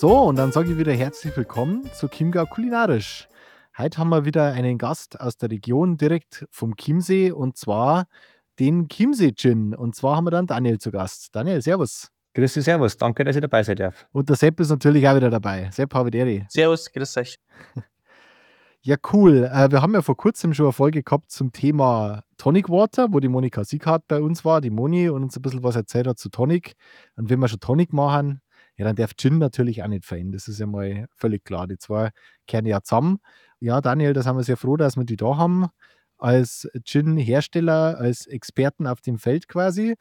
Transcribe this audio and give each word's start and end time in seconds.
So, 0.00 0.16
und 0.16 0.36
dann 0.36 0.52
sage 0.52 0.70
ich 0.70 0.78
wieder 0.78 0.92
herzlich 0.92 1.36
willkommen 1.36 1.90
zu 1.92 2.06
Chiemgau 2.06 2.46
Kulinarisch. 2.46 3.28
Heute 3.76 3.98
haben 3.98 4.10
wir 4.10 4.24
wieder 4.24 4.52
einen 4.52 4.78
Gast 4.78 5.20
aus 5.20 5.38
der 5.38 5.50
Region 5.50 5.96
direkt 5.96 6.46
vom 6.52 6.76
Chiemsee 6.76 7.32
und 7.32 7.56
zwar 7.56 8.06
den 8.60 8.88
Chiemsee 8.88 9.32
Gin. 9.32 9.74
Und 9.74 9.96
zwar 9.96 10.14
haben 10.14 10.26
wir 10.26 10.30
dann 10.30 10.46
Daniel 10.46 10.78
zu 10.78 10.92
Gast. 10.92 11.34
Daniel, 11.34 11.60
servus. 11.62 12.12
Grüß 12.34 12.54
dich, 12.54 12.62
servus. 12.62 12.96
Danke, 12.96 13.24
dass 13.24 13.34
ich 13.34 13.42
dabei 13.42 13.64
sein 13.64 13.74
darf. 13.74 14.06
Und 14.12 14.28
der 14.28 14.36
Sepp 14.36 14.60
ist 14.60 14.70
natürlich 14.70 15.08
auch 15.08 15.16
wieder 15.16 15.30
dabei. 15.30 15.68
Sepp, 15.72 15.92
habe 15.94 16.16
Ehre. 16.16 16.46
Servus, 16.48 16.92
grüß 16.92 17.16
euch. 17.16 17.40
Ja, 18.82 18.94
cool. 19.12 19.50
Äh, 19.52 19.72
wir 19.72 19.82
haben 19.82 19.92
ja 19.94 20.02
vor 20.02 20.16
kurzem 20.16 20.54
schon 20.54 20.66
eine 20.66 20.72
Folge 20.72 21.02
gehabt 21.02 21.32
zum 21.32 21.50
Thema 21.50 22.22
Tonic 22.36 22.68
Water, 22.70 23.08
wo 23.12 23.18
die 23.18 23.26
Monika 23.26 23.64
Sieghardt 23.64 24.06
bei 24.06 24.22
uns 24.22 24.44
war, 24.44 24.60
die 24.60 24.70
Moni, 24.70 25.08
und 25.08 25.24
uns 25.24 25.36
ein 25.36 25.42
bisschen 25.42 25.64
was 25.64 25.74
erzählt 25.74 26.06
hat 26.06 26.20
zu 26.20 26.28
Tonic. 26.28 26.74
Und 27.16 27.28
wenn 27.28 27.40
wir 27.40 27.48
schon 27.48 27.58
Tonic 27.58 27.92
machen, 27.92 28.40
ja, 28.78 28.84
dann 28.84 28.94
darf 28.94 29.14
Gin 29.16 29.38
natürlich 29.38 29.82
auch 29.82 29.88
nicht 29.88 30.06
fehlen. 30.06 30.30
Das 30.30 30.46
ist 30.46 30.60
ja 30.60 30.66
mal 30.66 31.06
völlig 31.16 31.44
klar. 31.44 31.66
Die 31.66 31.78
zwei 31.78 32.10
kehren 32.46 32.64
ja 32.64 32.80
zusammen. 32.80 33.18
Ja, 33.58 33.80
Daniel, 33.80 34.12
da 34.12 34.22
sind 34.22 34.36
wir 34.36 34.44
sehr 34.44 34.56
froh, 34.56 34.76
dass 34.76 34.96
wir 34.96 35.04
die 35.04 35.16
da 35.16 35.36
haben. 35.36 35.66
Als 36.16 36.68
Gin-Hersteller, 36.84 37.98
als 37.98 38.26
Experten 38.26 38.86
auf 38.86 39.00
dem 39.00 39.18
Feld 39.18 39.48
quasi. 39.48 39.96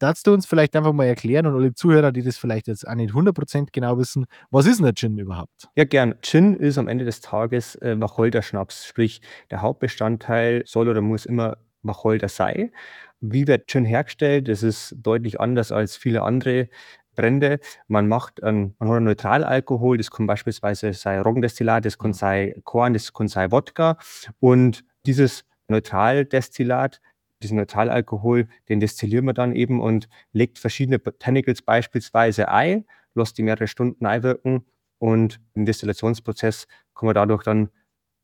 Darfst 0.00 0.26
du 0.26 0.34
uns 0.34 0.44
vielleicht 0.44 0.76
einfach 0.76 0.92
mal 0.92 1.06
erklären 1.06 1.46
und 1.46 1.54
alle 1.54 1.72
Zuhörer, 1.72 2.12
die 2.12 2.22
das 2.22 2.36
vielleicht 2.36 2.66
jetzt 2.66 2.86
auch 2.86 2.96
nicht 2.96 3.14
100% 3.14 3.68
genau 3.72 3.96
wissen, 3.96 4.26
was 4.50 4.66
ist 4.66 4.78
denn 4.78 4.84
der 4.84 4.94
Gin 4.94 5.16
überhaupt? 5.16 5.68
Ja, 5.76 5.84
gern. 5.84 6.16
Gin 6.20 6.54
ist 6.54 6.78
am 6.78 6.88
Ende 6.88 7.04
des 7.04 7.20
Tages 7.20 7.76
äh, 7.76 7.98
Wacholder-Schnaps, 7.98 8.86
sprich 8.86 9.22
der 9.50 9.62
Hauptbestandteil 9.62 10.64
soll 10.66 10.88
oder 10.88 11.00
muss 11.00 11.26
immer 11.26 11.56
Wacholder 11.82 12.28
sein. 12.28 12.72
Wie 13.20 13.46
wird 13.46 13.68
Gin 13.68 13.84
hergestellt? 13.84 14.48
Das 14.48 14.62
ist 14.62 14.96
deutlich 14.98 15.40
anders 15.40 15.72
als 15.72 15.96
viele 15.96 16.22
andere 16.22 16.68
Brände. 17.16 17.58
Man 17.88 18.06
macht 18.06 18.42
ein, 18.42 18.74
man 18.78 18.88
hat 18.88 18.96
einen 18.96 19.06
Neutralalkohol, 19.06 19.96
das 19.96 20.10
kann 20.10 20.26
beispielsweise 20.26 20.92
sein 20.92 21.20
Roggendestillat, 21.22 21.84
das 21.84 21.98
kann 21.98 22.10
mhm. 22.10 22.14
sein 22.14 22.54
Korn, 22.64 22.92
das 22.92 23.12
kann 23.12 23.28
sein 23.28 23.50
Wodka. 23.50 23.98
Und 24.38 24.84
dieses 25.06 25.44
Neutraldestillat, 25.68 27.00
diesen 27.42 27.56
Neutralalkohol, 27.56 28.48
den 28.68 28.80
destillieren 28.80 29.24
wir 29.24 29.34
dann 29.34 29.54
eben 29.54 29.80
und 29.80 30.08
legt 30.32 30.58
verschiedene 30.58 30.98
Botanicals 30.98 31.62
beispielsweise 31.62 32.48
ein, 32.48 32.84
lässt 33.14 33.38
die 33.38 33.42
mehrere 33.42 33.66
Stunden 33.66 34.06
einwirken 34.06 34.64
und 34.98 35.40
im 35.54 35.66
Destillationsprozess 35.66 36.66
kann 36.94 37.06
man 37.06 37.14
dadurch 37.14 37.42
dann 37.42 37.70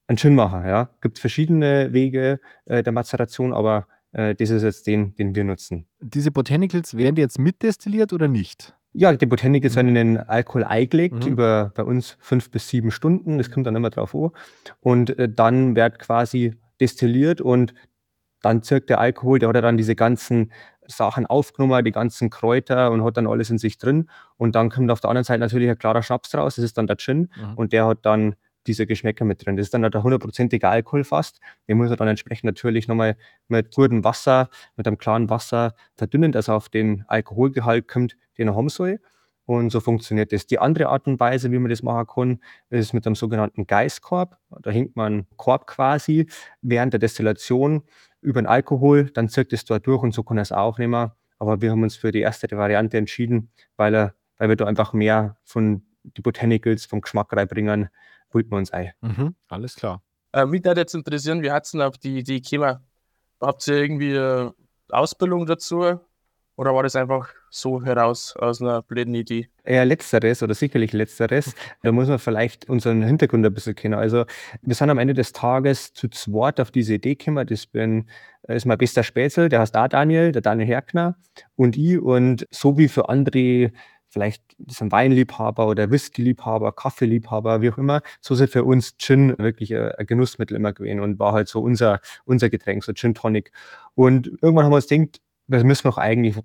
einen 0.06 0.18
Gin 0.18 0.34
machen. 0.34 0.66
Ja. 0.66 0.90
Gibt 1.00 1.18
verschiedene 1.18 1.92
Wege 1.92 2.40
äh, 2.64 2.82
der 2.82 2.92
Mazeration, 2.92 3.52
aber 3.52 3.86
äh, 4.12 4.34
das 4.34 4.50
ist 4.50 4.62
jetzt 4.62 4.86
den, 4.86 5.14
den 5.16 5.34
wir 5.34 5.44
nutzen. 5.44 5.86
Diese 6.00 6.30
Botanicals, 6.30 6.96
werden 6.96 7.16
jetzt 7.16 7.38
mitdestilliert 7.38 8.12
oder 8.12 8.28
nicht? 8.28 8.74
Ja, 8.94 9.12
die 9.14 9.26
Botanik 9.26 9.64
ist, 9.64 9.76
wenn 9.76 9.88
in 9.88 9.94
den 9.94 10.18
Alkohol 10.18 10.64
eingelegt, 10.64 11.24
mhm. 11.24 11.32
über 11.32 11.72
bei 11.74 11.82
uns 11.82 12.16
fünf 12.20 12.50
bis 12.50 12.68
sieben 12.68 12.90
Stunden, 12.90 13.38
das 13.38 13.50
kommt 13.50 13.66
dann 13.66 13.76
immer 13.76 13.90
drauf 13.90 14.14
an. 14.14 14.30
Und 14.80 15.18
äh, 15.18 15.28
dann 15.28 15.74
wird 15.76 15.98
quasi 15.98 16.54
destilliert 16.80 17.40
und 17.40 17.74
dann 18.42 18.62
zirkt 18.62 18.90
der 18.90 19.00
Alkohol, 19.00 19.38
der 19.38 19.48
hat 19.48 19.56
dann 19.56 19.76
diese 19.76 19.94
ganzen 19.94 20.52
Sachen 20.86 21.26
aufgenommen, 21.26 21.84
die 21.84 21.92
ganzen 21.92 22.28
Kräuter 22.28 22.90
und 22.90 23.04
hat 23.04 23.16
dann 23.16 23.26
alles 23.26 23.50
in 23.50 23.58
sich 23.58 23.78
drin. 23.78 24.10
Und 24.36 24.54
dann 24.54 24.68
kommt 24.68 24.90
auf 24.90 25.00
der 25.00 25.10
anderen 25.10 25.24
Seite 25.24 25.40
natürlich 25.40 25.70
ein 25.70 25.78
klarer 25.78 26.02
Schnaps 26.02 26.34
raus, 26.34 26.56
das 26.56 26.64
ist 26.64 26.76
dann 26.76 26.86
der 26.86 26.96
Gin. 26.96 27.30
Mhm. 27.36 27.54
Und 27.54 27.72
der 27.72 27.86
hat 27.86 27.98
dann 28.02 28.34
diese 28.66 28.86
Geschmäcker 28.86 29.24
mit 29.24 29.44
drin. 29.44 29.56
Das 29.56 29.66
ist 29.66 29.74
dann 29.74 29.82
der 29.82 30.02
hundertprozentige 30.02 30.68
Alkohol 30.68 31.04
fast. 31.04 31.40
Den 31.68 31.78
muss 31.78 31.90
er 31.90 31.96
dann 31.96 32.08
entsprechend 32.08 32.44
natürlich 32.44 32.88
nochmal 32.88 33.16
mit 33.48 33.74
gutem 33.74 34.04
Wasser, 34.04 34.48
mit 34.76 34.86
einem 34.86 34.98
klaren 34.98 35.30
Wasser 35.30 35.74
verdünnen, 35.94 36.32
dass 36.32 36.48
er 36.48 36.54
auf 36.54 36.68
den 36.68 37.04
Alkoholgehalt 37.08 37.88
kommt, 37.88 38.16
den 38.38 38.48
er 38.48 38.56
haben 38.56 38.68
soll. 38.68 39.00
Und 39.44 39.70
so 39.70 39.80
funktioniert 39.80 40.32
das. 40.32 40.46
Die 40.46 40.58
andere 40.58 40.88
Art 40.88 41.06
und 41.06 41.18
Weise, 41.18 41.50
wie 41.50 41.58
man 41.58 41.68
das 41.68 41.82
machen 41.82 42.06
kann, 42.06 42.40
ist 42.70 42.94
mit 42.94 43.06
einem 43.06 43.16
sogenannten 43.16 43.66
Geißkorb. 43.66 44.38
Da 44.62 44.70
hängt 44.70 44.94
man 44.94 45.12
einen 45.12 45.26
Korb 45.36 45.66
quasi 45.66 46.26
während 46.60 46.92
der 46.92 47.00
Destillation 47.00 47.82
über 48.20 48.40
den 48.40 48.46
Alkohol, 48.46 49.10
dann 49.10 49.28
zirkt 49.28 49.52
es 49.52 49.64
dort 49.64 49.86
durch 49.86 50.02
und 50.02 50.14
so 50.14 50.22
kann 50.22 50.38
er 50.38 50.42
es 50.42 50.52
aufnehmen. 50.52 51.10
Aber 51.38 51.60
wir 51.60 51.72
haben 51.72 51.82
uns 51.82 51.96
für 51.96 52.12
die 52.12 52.20
erste 52.20 52.48
Variante 52.56 52.96
entschieden, 52.96 53.50
weil, 53.76 53.94
er, 53.94 54.14
weil 54.38 54.48
wir 54.48 54.56
da 54.56 54.66
einfach 54.66 54.92
mehr 54.92 55.36
von 55.42 55.82
die 56.04 56.22
Botanicals 56.22 56.86
vom 56.86 57.00
Geschmack 57.00 57.32
reinbringen, 57.32 57.88
holt 58.32 58.50
man 58.50 58.60
uns 58.60 58.72
ein. 58.72 58.92
Mhm, 59.00 59.34
alles 59.48 59.76
klar. 59.76 60.02
Äh, 60.32 60.46
mich 60.46 60.64
würde 60.64 60.80
jetzt 60.80 60.94
interessieren, 60.94 61.42
wie 61.42 61.50
hat 61.50 61.64
es 61.64 61.72
denn 61.72 61.82
auf 61.82 61.98
die 61.98 62.18
Idee 62.18 62.40
gekommen? 62.40 62.78
Habt 63.40 63.66
ihr 63.68 63.76
irgendwie 63.76 64.16
eine 64.16 64.54
Ausbildung 64.90 65.46
dazu? 65.46 66.00
Oder 66.56 66.74
war 66.74 66.82
das 66.82 66.96
einfach 66.96 67.30
so 67.50 67.82
heraus 67.82 68.36
aus 68.36 68.60
einer 68.60 68.82
blöden 68.82 69.14
Idee? 69.14 69.48
Eher 69.64 69.84
letzteres 69.86 70.42
oder 70.42 70.54
sicherlich 70.54 70.92
letzteres. 70.92 71.54
Da 71.82 71.92
muss 71.92 72.08
man 72.08 72.18
vielleicht 72.18 72.68
unseren 72.68 73.02
Hintergrund 73.02 73.44
ein 73.46 73.54
bisschen 73.54 73.74
kennen. 73.74 73.94
Also 73.94 74.26
wir 74.60 74.74
sind 74.74 74.90
am 74.90 74.98
Ende 74.98 75.14
des 75.14 75.32
Tages 75.32 75.94
zu 75.94 76.08
zweit 76.08 76.60
auf 76.60 76.70
diese 76.70 76.94
Idee 76.94 77.14
gekommen. 77.14 77.46
Das 77.46 77.66
bin, 77.66 78.06
ist 78.42 78.66
mein 78.66 78.76
bester 78.76 79.02
Spätzle, 79.02 79.48
der 79.48 79.60
heißt 79.60 79.74
da 79.74 79.88
Daniel, 79.88 80.30
der 80.30 80.42
Daniel 80.42 80.68
Herkner 80.68 81.16
und 81.56 81.76
ich. 81.76 81.98
Und 81.98 82.46
so 82.50 82.76
wie 82.76 82.88
für 82.88 83.08
andere 83.08 83.72
vielleicht 84.12 84.42
sind 84.68 84.92
Weinliebhaber 84.92 85.66
oder 85.66 85.90
Whisky-Liebhaber, 85.90 86.72
Kaffeeliebhaber, 86.72 87.62
wie 87.62 87.70
auch 87.70 87.78
immer. 87.78 88.02
So 88.20 88.34
ist 88.34 88.52
für 88.52 88.64
uns 88.64 88.96
Gin 88.98 89.36
wirklich 89.38 89.74
ein 89.74 90.06
Genussmittel 90.06 90.56
immer 90.56 90.72
gewesen 90.72 91.00
und 91.00 91.18
war 91.18 91.32
halt 91.32 91.48
so 91.48 91.60
unser, 91.60 92.00
unser 92.24 92.50
Getränk, 92.50 92.84
so 92.84 92.92
Gin 92.92 93.14
Tonic. 93.14 93.52
Und 93.94 94.26
irgendwann 94.42 94.66
haben 94.66 94.72
wir 94.72 94.76
uns 94.76 94.86
gedacht, 94.86 95.20
wir 95.46 95.64
müssen 95.64 95.88
doch 95.88 95.98
eigentlich 95.98 96.36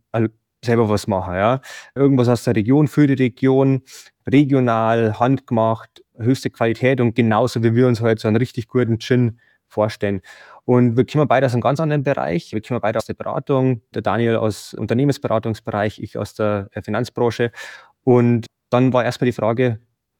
selber 0.63 0.89
was 0.89 1.07
machen, 1.07 1.35
ja. 1.35 1.61
Irgendwas 1.93 2.29
aus 2.29 2.45
der 2.45 2.55
Region 2.55 2.87
für 2.87 3.05
die 3.05 3.21
Region, 3.21 3.83
regional, 4.25 5.19
handgemacht, 5.19 6.03
höchste 6.17 6.49
Qualität 6.49 7.01
und 7.01 7.15
genauso 7.15 7.63
wie 7.63 7.75
wir 7.75 7.87
uns 7.87 8.01
halt 8.01 8.19
so 8.19 8.27
einen 8.27 8.37
richtig 8.37 8.67
guten 8.67 8.99
Gin 8.99 9.39
vorstellen. 9.67 10.21
Und 10.67 10.97
wir 10.97 11.05
kommen 11.05 11.29
beide 11.29 11.45
aus 11.45 11.53
einem 11.53 11.61
ganz 11.61 11.79
anderen 11.79 12.03
Bereich. 12.03 12.51
Wir 12.51 12.61
kommen 12.61 12.81
beide 12.81 12.97
aus 12.97 13.05
der 13.05 13.13
Beratung, 13.13 13.81
der 13.93 14.01
Daniel 14.01 14.35
aus 14.35 14.73
Unternehmensberatungsbereich, 14.73 15.99
ich 15.99 16.17
aus 16.17 16.33
der 16.33 16.69
Finanzbranche. 16.83 17.53
Und 18.03 18.47
dann 18.69 18.91
war 18.91 19.05
erstmal 19.05 19.27
die 19.27 19.31
Frage, 19.31 19.79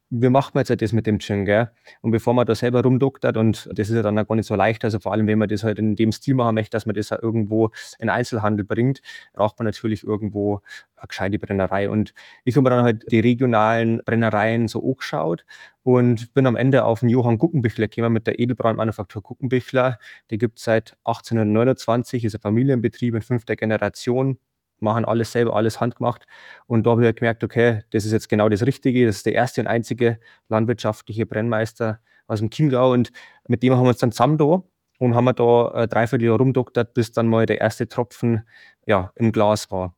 wie 0.10 0.30
macht 0.30 0.56
man 0.56 0.64
jetzt 0.64 0.82
das 0.82 0.94
mit 0.94 1.06
dem 1.06 1.20
Gin, 1.20 1.44
gell? 1.46 1.70
Und 2.02 2.12
bevor 2.12 2.34
man 2.34 2.46
da 2.46 2.56
selber 2.56 2.82
rumdoktert, 2.82 3.36
und 3.36 3.68
das 3.74 3.90
ist 3.90 3.96
ja 3.96 4.02
dann 4.02 4.18
auch 4.18 4.28
gar 4.28 4.36
nicht 4.36 4.48
so 4.48 4.56
leicht, 4.56 4.86
also 4.86 5.00
vor 5.00 5.12
allem, 5.12 5.28
wenn 5.28 5.38
man 5.38 5.50
das 5.50 5.64
halt 5.64 5.80
in 5.80 5.96
dem 5.98 6.12
Stil 6.14 6.36
machen 6.36 6.56
möchte, 6.56 6.72
dass 6.72 6.86
man 6.86 6.96
das 6.96 7.12
auch 7.12 7.22
irgendwo 7.22 7.72
in 8.00 8.10
Einzelhandel 8.10 8.66
bringt, 8.66 9.02
braucht 9.34 9.60
man 9.60 9.66
natürlich 9.66 10.04
irgendwo 10.06 10.62
eine 10.96 11.08
gescheite 11.08 11.40
Brennerei. 11.40 11.90
Und 11.90 12.14
ich 12.46 12.56
habe 12.56 12.64
mir 12.64 12.70
dann 12.76 12.86
halt 12.86 13.12
die 13.12 13.20
regionalen 13.20 14.02
Brennereien 14.06 14.68
so 14.70 14.82
angeschaut 14.82 15.46
und 15.84 16.34
bin 16.34 16.48
am 16.48 16.56
Ende 16.56 16.86
auf 16.86 17.02
den 17.02 17.10
Johann 17.10 17.38
Guckenbichler 17.38 17.88
gekommen 17.88 18.14
mit 18.14 18.28
der 18.28 18.40
Edelbrandmanufaktur 18.40 19.22
Guckenbichler. 19.22 20.00
Die 20.32 20.38
gibt 20.38 20.60
es 20.60 20.66
seit 20.66 20.98
1829, 21.04 22.24
ist 22.24 22.36
ein 22.36 22.42
Familienbetrieb 22.42 23.14
in 23.16 23.22
fünfter 23.22 23.56
Generation, 23.58 24.38
machen 24.80 25.06
alles 25.06 25.32
selber, 25.32 25.56
alles 25.56 25.80
handgemacht. 25.82 26.26
Und 26.68 26.86
da 26.86 26.92
habe 26.92 27.02
ich 27.02 27.06
halt 27.06 27.18
gemerkt, 27.18 27.44
okay, 27.44 27.84
das 27.92 28.06
ist 28.06 28.12
jetzt 28.12 28.30
genau 28.30 28.50
das 28.50 28.66
Richtige. 28.66 29.06
Das 29.06 29.18
ist 29.18 29.26
der 29.26 29.34
erste 29.34 29.62
und 29.62 29.68
einzige 29.68 30.20
landwirtschaftliche 30.50 31.26
Brennmeister 31.26 32.00
aus 32.28 32.40
dem 32.40 32.50
Chiemgau. 32.50 32.92
Und 32.94 33.12
mit 33.48 33.64
dem 33.64 33.74
haben 33.74 33.84
wir 33.84 33.90
uns 33.90 34.00
dann 34.00 34.12
zusammen 34.12 34.38
da 34.38 34.64
und 35.00 35.16
haben 35.16 35.26
wir 35.26 35.34
da 35.34 35.84
äh, 35.84 35.88
dreiviertel 35.88 36.26
Jahr 36.26 36.38
rumdoktert, 36.38 36.94
bis 36.94 37.12
dann 37.12 37.28
mal 37.28 37.46
der 37.46 37.62
erste 37.62 37.88
Tropfen 37.88 38.44
ja, 38.86 39.12
im 39.16 39.32
Glas 39.32 39.72
war. 39.72 39.97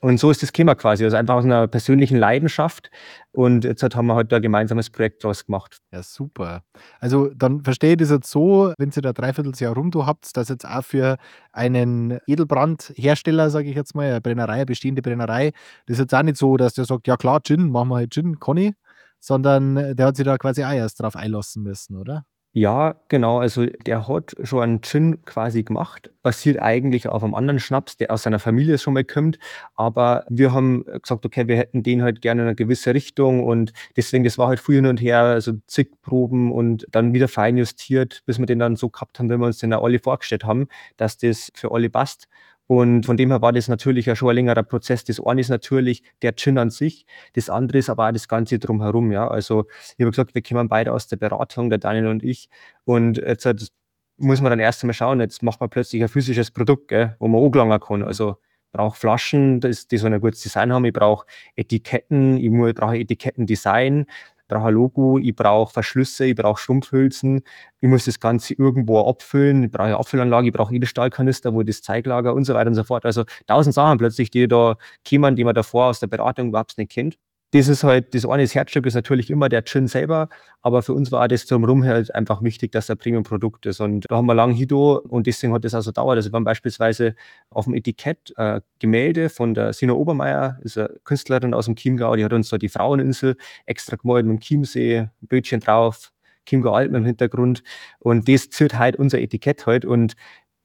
Und 0.00 0.20
so 0.20 0.30
ist 0.30 0.42
das 0.42 0.52
Thema 0.52 0.76
quasi. 0.76 1.04
Also 1.04 1.16
einfach 1.16 1.34
aus 1.34 1.44
einer 1.44 1.66
persönlichen 1.66 2.16
Leidenschaft. 2.16 2.88
Und 3.32 3.64
jetzt 3.64 3.82
haben 3.82 4.06
wir 4.06 4.14
halt 4.14 4.30
da 4.30 4.36
ein 4.36 4.42
gemeinsames 4.42 4.90
Projekt 4.90 5.24
draus 5.24 5.44
gemacht. 5.44 5.78
Ja, 5.92 6.04
super. 6.04 6.62
Also 7.00 7.30
dann 7.34 7.64
verstehe 7.64 7.92
ich 7.92 7.96
das 7.96 8.10
jetzt 8.10 8.30
so, 8.30 8.72
wenn 8.78 8.92
Sie 8.92 9.00
da 9.00 9.12
Dreivierteljahr 9.12 9.74
rum 9.74 9.90
habt, 10.06 10.36
dass 10.36 10.48
jetzt 10.48 10.64
auch 10.64 10.84
für 10.84 11.16
einen 11.52 12.18
Edelbrandhersteller, 12.26 13.50
sage 13.50 13.70
ich 13.70 13.76
jetzt 13.76 13.96
mal, 13.96 14.08
eine 14.08 14.20
Brennerei, 14.20 14.54
eine 14.54 14.66
bestehende 14.66 15.02
Brennerei, 15.02 15.50
das 15.86 15.94
ist 15.94 16.00
jetzt 16.00 16.14
auch 16.14 16.22
nicht 16.22 16.36
so, 16.36 16.56
dass 16.56 16.74
der 16.74 16.84
sagt, 16.84 17.08
ja 17.08 17.16
klar, 17.16 17.40
Gin, 17.42 17.70
machen 17.70 17.88
wir 17.88 17.96
halt 17.96 18.12
Gin, 18.12 18.38
Conny, 18.38 18.74
sondern 19.18 19.96
der 19.96 20.06
hat 20.06 20.16
sich 20.16 20.24
da 20.24 20.38
quasi 20.38 20.62
auch 20.62 20.72
erst 20.72 21.02
drauf 21.02 21.16
einlassen 21.16 21.64
müssen, 21.64 21.96
oder? 21.96 22.24
Ja, 22.58 22.96
genau. 23.06 23.38
Also 23.38 23.66
der 23.66 24.08
hat 24.08 24.34
schon 24.42 24.62
einen 24.62 24.82
Gin 24.82 25.24
quasi 25.24 25.62
gemacht, 25.62 26.10
basiert 26.24 26.60
eigentlich 26.60 27.06
auf 27.08 27.22
einem 27.22 27.36
anderen 27.36 27.60
Schnaps, 27.60 27.96
der 27.96 28.10
aus 28.10 28.24
seiner 28.24 28.40
Familie 28.40 28.78
schon 28.78 28.94
mal 28.94 29.04
kommt. 29.04 29.38
Aber 29.76 30.24
wir 30.28 30.52
haben 30.52 30.84
gesagt, 31.00 31.24
okay, 31.24 31.46
wir 31.46 31.56
hätten 31.56 31.84
den 31.84 32.02
halt 32.02 32.20
gerne 32.20 32.42
in 32.42 32.48
eine 32.48 32.56
gewisse 32.56 32.94
Richtung 32.94 33.44
und 33.44 33.72
deswegen, 33.96 34.24
das 34.24 34.38
war 34.38 34.48
halt 34.48 34.58
früher 34.58 34.76
hin 34.76 34.86
und 34.86 35.00
her, 35.00 35.20
also 35.20 35.52
zig 35.68 35.90
Proben 36.02 36.50
und 36.50 36.84
dann 36.90 37.12
wieder 37.14 37.28
fein 37.28 37.56
justiert, 37.56 38.22
bis 38.26 38.40
wir 38.40 38.46
den 38.46 38.58
dann 38.58 38.74
so 38.74 38.88
gehabt 38.90 39.20
haben, 39.20 39.28
wenn 39.28 39.38
wir 39.38 39.46
uns 39.46 39.58
den 39.58 39.72
alle 39.72 40.00
vorgestellt 40.00 40.44
haben, 40.44 40.66
dass 40.96 41.16
das 41.16 41.52
für 41.54 41.70
alle 41.70 41.90
passt. 41.90 42.26
Und 42.68 43.06
von 43.06 43.16
dem 43.16 43.30
her 43.30 43.40
war 43.40 43.52
das 43.52 43.66
natürlich 43.68 44.06
ja 44.06 44.14
schon 44.14 44.28
ein 44.28 44.36
längerer 44.36 44.62
Prozess. 44.62 45.02
Das 45.02 45.18
eine 45.24 45.40
ist 45.40 45.48
natürlich 45.48 46.02
der 46.20 46.36
Gin 46.36 46.58
an 46.58 46.68
sich, 46.68 47.06
das 47.32 47.48
andere 47.48 47.78
ist 47.78 47.88
aber 47.88 48.08
auch 48.08 48.12
das 48.12 48.28
Ganze 48.28 48.58
drumherum. 48.58 49.10
Ja. 49.10 49.26
Also 49.26 49.64
ich 49.96 50.04
habe 50.04 50.10
gesagt, 50.10 50.34
wir 50.34 50.42
kommen 50.42 50.68
beide 50.68 50.92
aus 50.92 51.08
der 51.08 51.16
Beratung, 51.16 51.70
der 51.70 51.78
Daniel 51.78 52.08
und 52.08 52.22
ich. 52.22 52.50
Und 52.84 53.16
jetzt 53.16 53.46
halt, 53.46 53.68
muss 54.18 54.42
man 54.42 54.50
dann 54.50 54.60
erst 54.60 54.82
einmal 54.82 54.92
schauen, 54.94 55.20
jetzt 55.20 55.42
macht 55.42 55.60
man 55.60 55.70
plötzlich 55.70 56.02
ein 56.02 56.08
physisches 56.08 56.50
Produkt, 56.50 56.88
gell, 56.88 57.16
wo 57.18 57.26
man 57.26 57.42
angelangen 57.42 57.80
kann. 57.80 58.02
Also 58.02 58.36
brauche 58.70 58.98
Flaschen, 58.98 59.60
die 59.60 59.96
so 59.96 60.06
ein 60.06 60.20
gutes 60.20 60.42
Design 60.42 60.70
haben. 60.70 60.84
Ich 60.84 60.92
brauche 60.92 61.26
Etiketten, 61.56 62.36
ich 62.36 62.74
brauche 62.74 62.98
Etikettendesign 62.98 64.04
brauche 64.48 64.68
ein 64.68 64.74
Logo, 64.74 65.18
ich 65.18 65.34
brauche 65.36 65.72
Verschlüsse, 65.72 66.24
ich 66.26 66.34
brauche 66.34 66.60
Schrumpfhülsen, 66.60 67.42
ich 67.80 67.88
muss 67.88 68.06
das 68.06 68.20
Ganze 68.20 68.54
irgendwo 68.54 69.00
abfüllen, 69.08 69.64
ich 69.64 69.70
brauche 69.70 69.86
eine 69.88 69.98
Abfüllanlage, 69.98 70.48
ich 70.48 70.52
brauche 70.52 70.74
Edelstahlkanister, 70.74 71.54
wo 71.54 71.62
das 71.62 71.82
Zeiglager 71.82 72.34
und 72.34 72.44
so 72.44 72.54
weiter 72.54 72.68
und 72.68 72.74
so 72.74 72.84
fort. 72.84 73.04
Also 73.04 73.24
tausend 73.46 73.74
Sachen 73.74 73.98
plötzlich, 73.98 74.30
die 74.30 74.48
da 74.48 74.76
kämen, 75.04 75.36
die 75.36 75.44
man 75.44 75.54
davor 75.54 75.86
aus 75.86 76.00
der 76.00 76.06
Beratung 76.08 76.48
überhaupt 76.48 76.78
nicht 76.78 76.90
kennt 76.90 77.18
das 77.52 77.68
ist 77.68 77.82
halt, 77.82 78.14
das 78.14 78.26
eine 78.26 78.44
Herzstück 78.44 78.84
ist 78.86 78.94
natürlich 78.94 79.30
immer 79.30 79.48
der 79.48 79.64
Gin 79.64 79.86
selber, 79.86 80.28
aber 80.60 80.82
für 80.82 80.92
uns 80.92 81.10
war 81.10 81.28
das 81.28 81.46
drumherum 81.46 81.82
halt 81.84 82.14
einfach 82.14 82.42
wichtig, 82.42 82.72
dass 82.72 82.88
er 82.90 82.96
Premium-Produkt 82.96 83.64
ist. 83.66 83.80
Und 83.80 84.04
da 84.08 84.16
haben 84.16 84.26
wir 84.26 84.34
lang 84.34 84.52
Hido 84.52 84.98
und 84.98 85.26
deswegen 85.26 85.54
hat 85.54 85.64
das 85.64 85.74
auch 85.74 85.80
so 85.80 85.90
dauert. 85.90 86.16
Also 86.16 86.30
wir 86.30 86.36
haben 86.36 86.44
beispielsweise 86.44 87.14
auf 87.50 87.64
dem 87.64 87.74
Etikett 87.74 88.34
äh, 88.36 88.60
Gemälde 88.78 89.30
von 89.30 89.54
der 89.54 89.72
Sina 89.72 89.94
Obermeier, 89.94 90.58
ist 90.62 90.76
eine 90.76 90.90
Künstlerin 91.04 91.54
aus 91.54 91.64
dem 91.64 91.76
Chiemgau, 91.76 92.16
die 92.16 92.24
hat 92.24 92.34
uns 92.34 92.50
da 92.50 92.58
die 92.58 92.68
Fraueninsel 92.68 93.36
extra 93.64 93.96
gemalt 93.96 94.26
mit 94.26 94.38
dem 94.38 94.40
Chiemsee, 94.40 95.08
Bötchen 95.22 95.60
drauf, 95.60 96.12
Chiemgau 96.44 96.72
Alpen 96.72 96.96
im 96.96 97.04
Hintergrund. 97.06 97.62
Und 97.98 98.28
das 98.28 98.50
ziert 98.50 98.78
halt 98.78 98.96
unser 98.96 99.20
Etikett 99.20 99.66
halt. 99.66 99.86
Und 99.86 100.14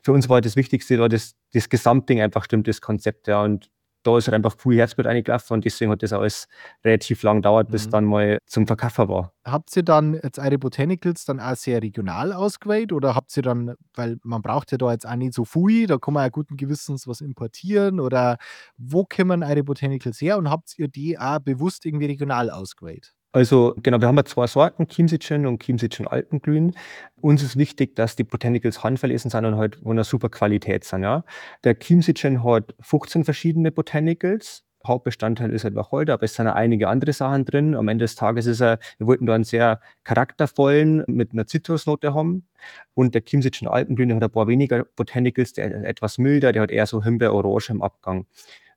für 0.01 0.11
uns 0.11 0.27
war 0.27 0.41
das 0.41 0.57
Wichtigste, 0.57 0.97
da 0.97 1.07
das, 1.07 1.35
das 1.53 1.69
Gesamtding 1.69 2.19
einfach 2.19 2.43
stimmt, 2.43 2.67
das 2.67 2.81
Konzept, 2.81 3.27
ja. 3.27 3.41
Und 3.41 3.69
da 4.03 4.17
ist 4.17 4.27
halt 4.27 4.35
einfach 4.35 4.55
viel 4.57 4.77
Herzblut 4.77 5.07
eingelaufen 5.07 5.55
und 5.55 5.65
deswegen 5.65 5.91
hat 5.91 6.03
das 6.03 6.13
alles 6.13 6.47
relativ 6.83 7.23
lang 7.23 7.37
gedauert, 7.37 7.69
bis 7.69 7.87
mhm. 7.87 7.91
dann 7.91 8.05
mal 8.05 8.37
zum 8.45 8.67
Verkaufen 8.67 9.07
war. 9.07 9.33
Habt 9.45 9.75
ihr 9.75 9.83
dann 9.83 10.13
jetzt 10.15 10.39
eure 10.39 10.57
Botanicals 10.57 11.25
dann 11.25 11.39
auch 11.39 11.55
sehr 11.55 11.81
regional 11.81 12.33
ausgewählt 12.33 12.93
oder 12.93 13.15
habt 13.15 13.35
ihr 13.35 13.43
dann, 13.43 13.75
weil 13.95 14.17
man 14.23 14.41
braucht 14.41 14.71
ja 14.71 14.77
da 14.77 14.91
jetzt 14.91 15.07
auch 15.07 15.15
nicht 15.15 15.33
so 15.33 15.45
viel, 15.45 15.87
da 15.87 15.97
kann 15.97 16.13
man 16.13 16.23
ja 16.23 16.29
guten 16.29 16.57
Gewissens 16.57 17.07
was 17.07 17.21
importieren 17.21 17.99
oder 17.99 18.37
wo 18.77 19.05
kommen 19.05 19.43
eure 19.43 19.63
Botanicals 19.63 20.21
her 20.21 20.37
und 20.37 20.49
habt 20.49 20.77
ihr 20.77 20.87
die 20.87 21.17
auch 21.17 21.39
bewusst 21.39 21.85
irgendwie 21.85 22.05
regional 22.05 22.49
ausgewählt? 22.49 23.13
Also 23.35 23.73
genau, 23.81 23.99
wir 23.99 24.07
haben 24.07 24.15
ja 24.17 24.25
zwei 24.25 24.45
Sorten, 24.45 24.87
Chiemsitchen 24.87 25.47
und 25.47 25.63
Chiemsitchen 25.63 26.07
Alpenglühen. 26.07 26.75
Uns 27.19 27.41
ist 27.41 27.57
wichtig, 27.57 27.95
dass 27.95 28.15
die 28.15 28.23
Botanicals 28.23 28.83
handverlesen 28.83 29.31
sind 29.31 29.45
und 29.45 29.57
halt 29.57 29.77
von 29.77 29.93
einer 29.93 30.03
super 30.03 30.29
Qualität 30.29 30.83
sind. 30.83 31.01
Ja. 31.01 31.25
Der 31.63 31.73
Chiemsitchen 31.73 32.43
hat 32.43 32.75
15 32.81 33.25
verschiedene 33.25 33.71
Botanicals. 33.71 34.63
Hauptbestandteil 34.85 35.51
ist 35.51 35.63
halt 35.63 35.73
Wacholder, 35.75 36.13
aber 36.13 36.23
es 36.23 36.35
sind 36.35 36.47
auch 36.47 36.53
einige 36.53 36.89
andere 36.89 37.13
Sachen 37.13 37.45
drin. 37.45 37.73
Am 37.73 37.87
Ende 37.87 38.03
des 38.03 38.15
Tages 38.15 38.45
ist 38.45 38.61
er, 38.61 38.77
wir 38.99 39.07
wollten 39.07 39.25
da 39.25 39.33
einen 39.33 39.45
sehr 39.45 39.79
charaktervollen 40.03 41.03
mit 41.07 41.31
einer 41.31 41.47
Zitrusnote 41.47 42.13
haben. 42.13 42.45
Und 42.93 43.15
der 43.15 43.23
Chiemsitchen 43.23 43.67
Alpenglühen 43.67 44.13
hat 44.13 44.23
ein 44.23 44.29
paar 44.29 44.47
weniger 44.47 44.83
Botanicals, 44.95 45.53
der 45.53 45.71
ist 45.71 45.85
etwas 45.85 46.19
milder, 46.19 46.51
der 46.51 46.61
hat 46.61 46.71
eher 46.71 46.85
so 46.85 47.03
Himbeer-Orange 47.03 47.71
im 47.71 47.81
Abgang. 47.81 48.27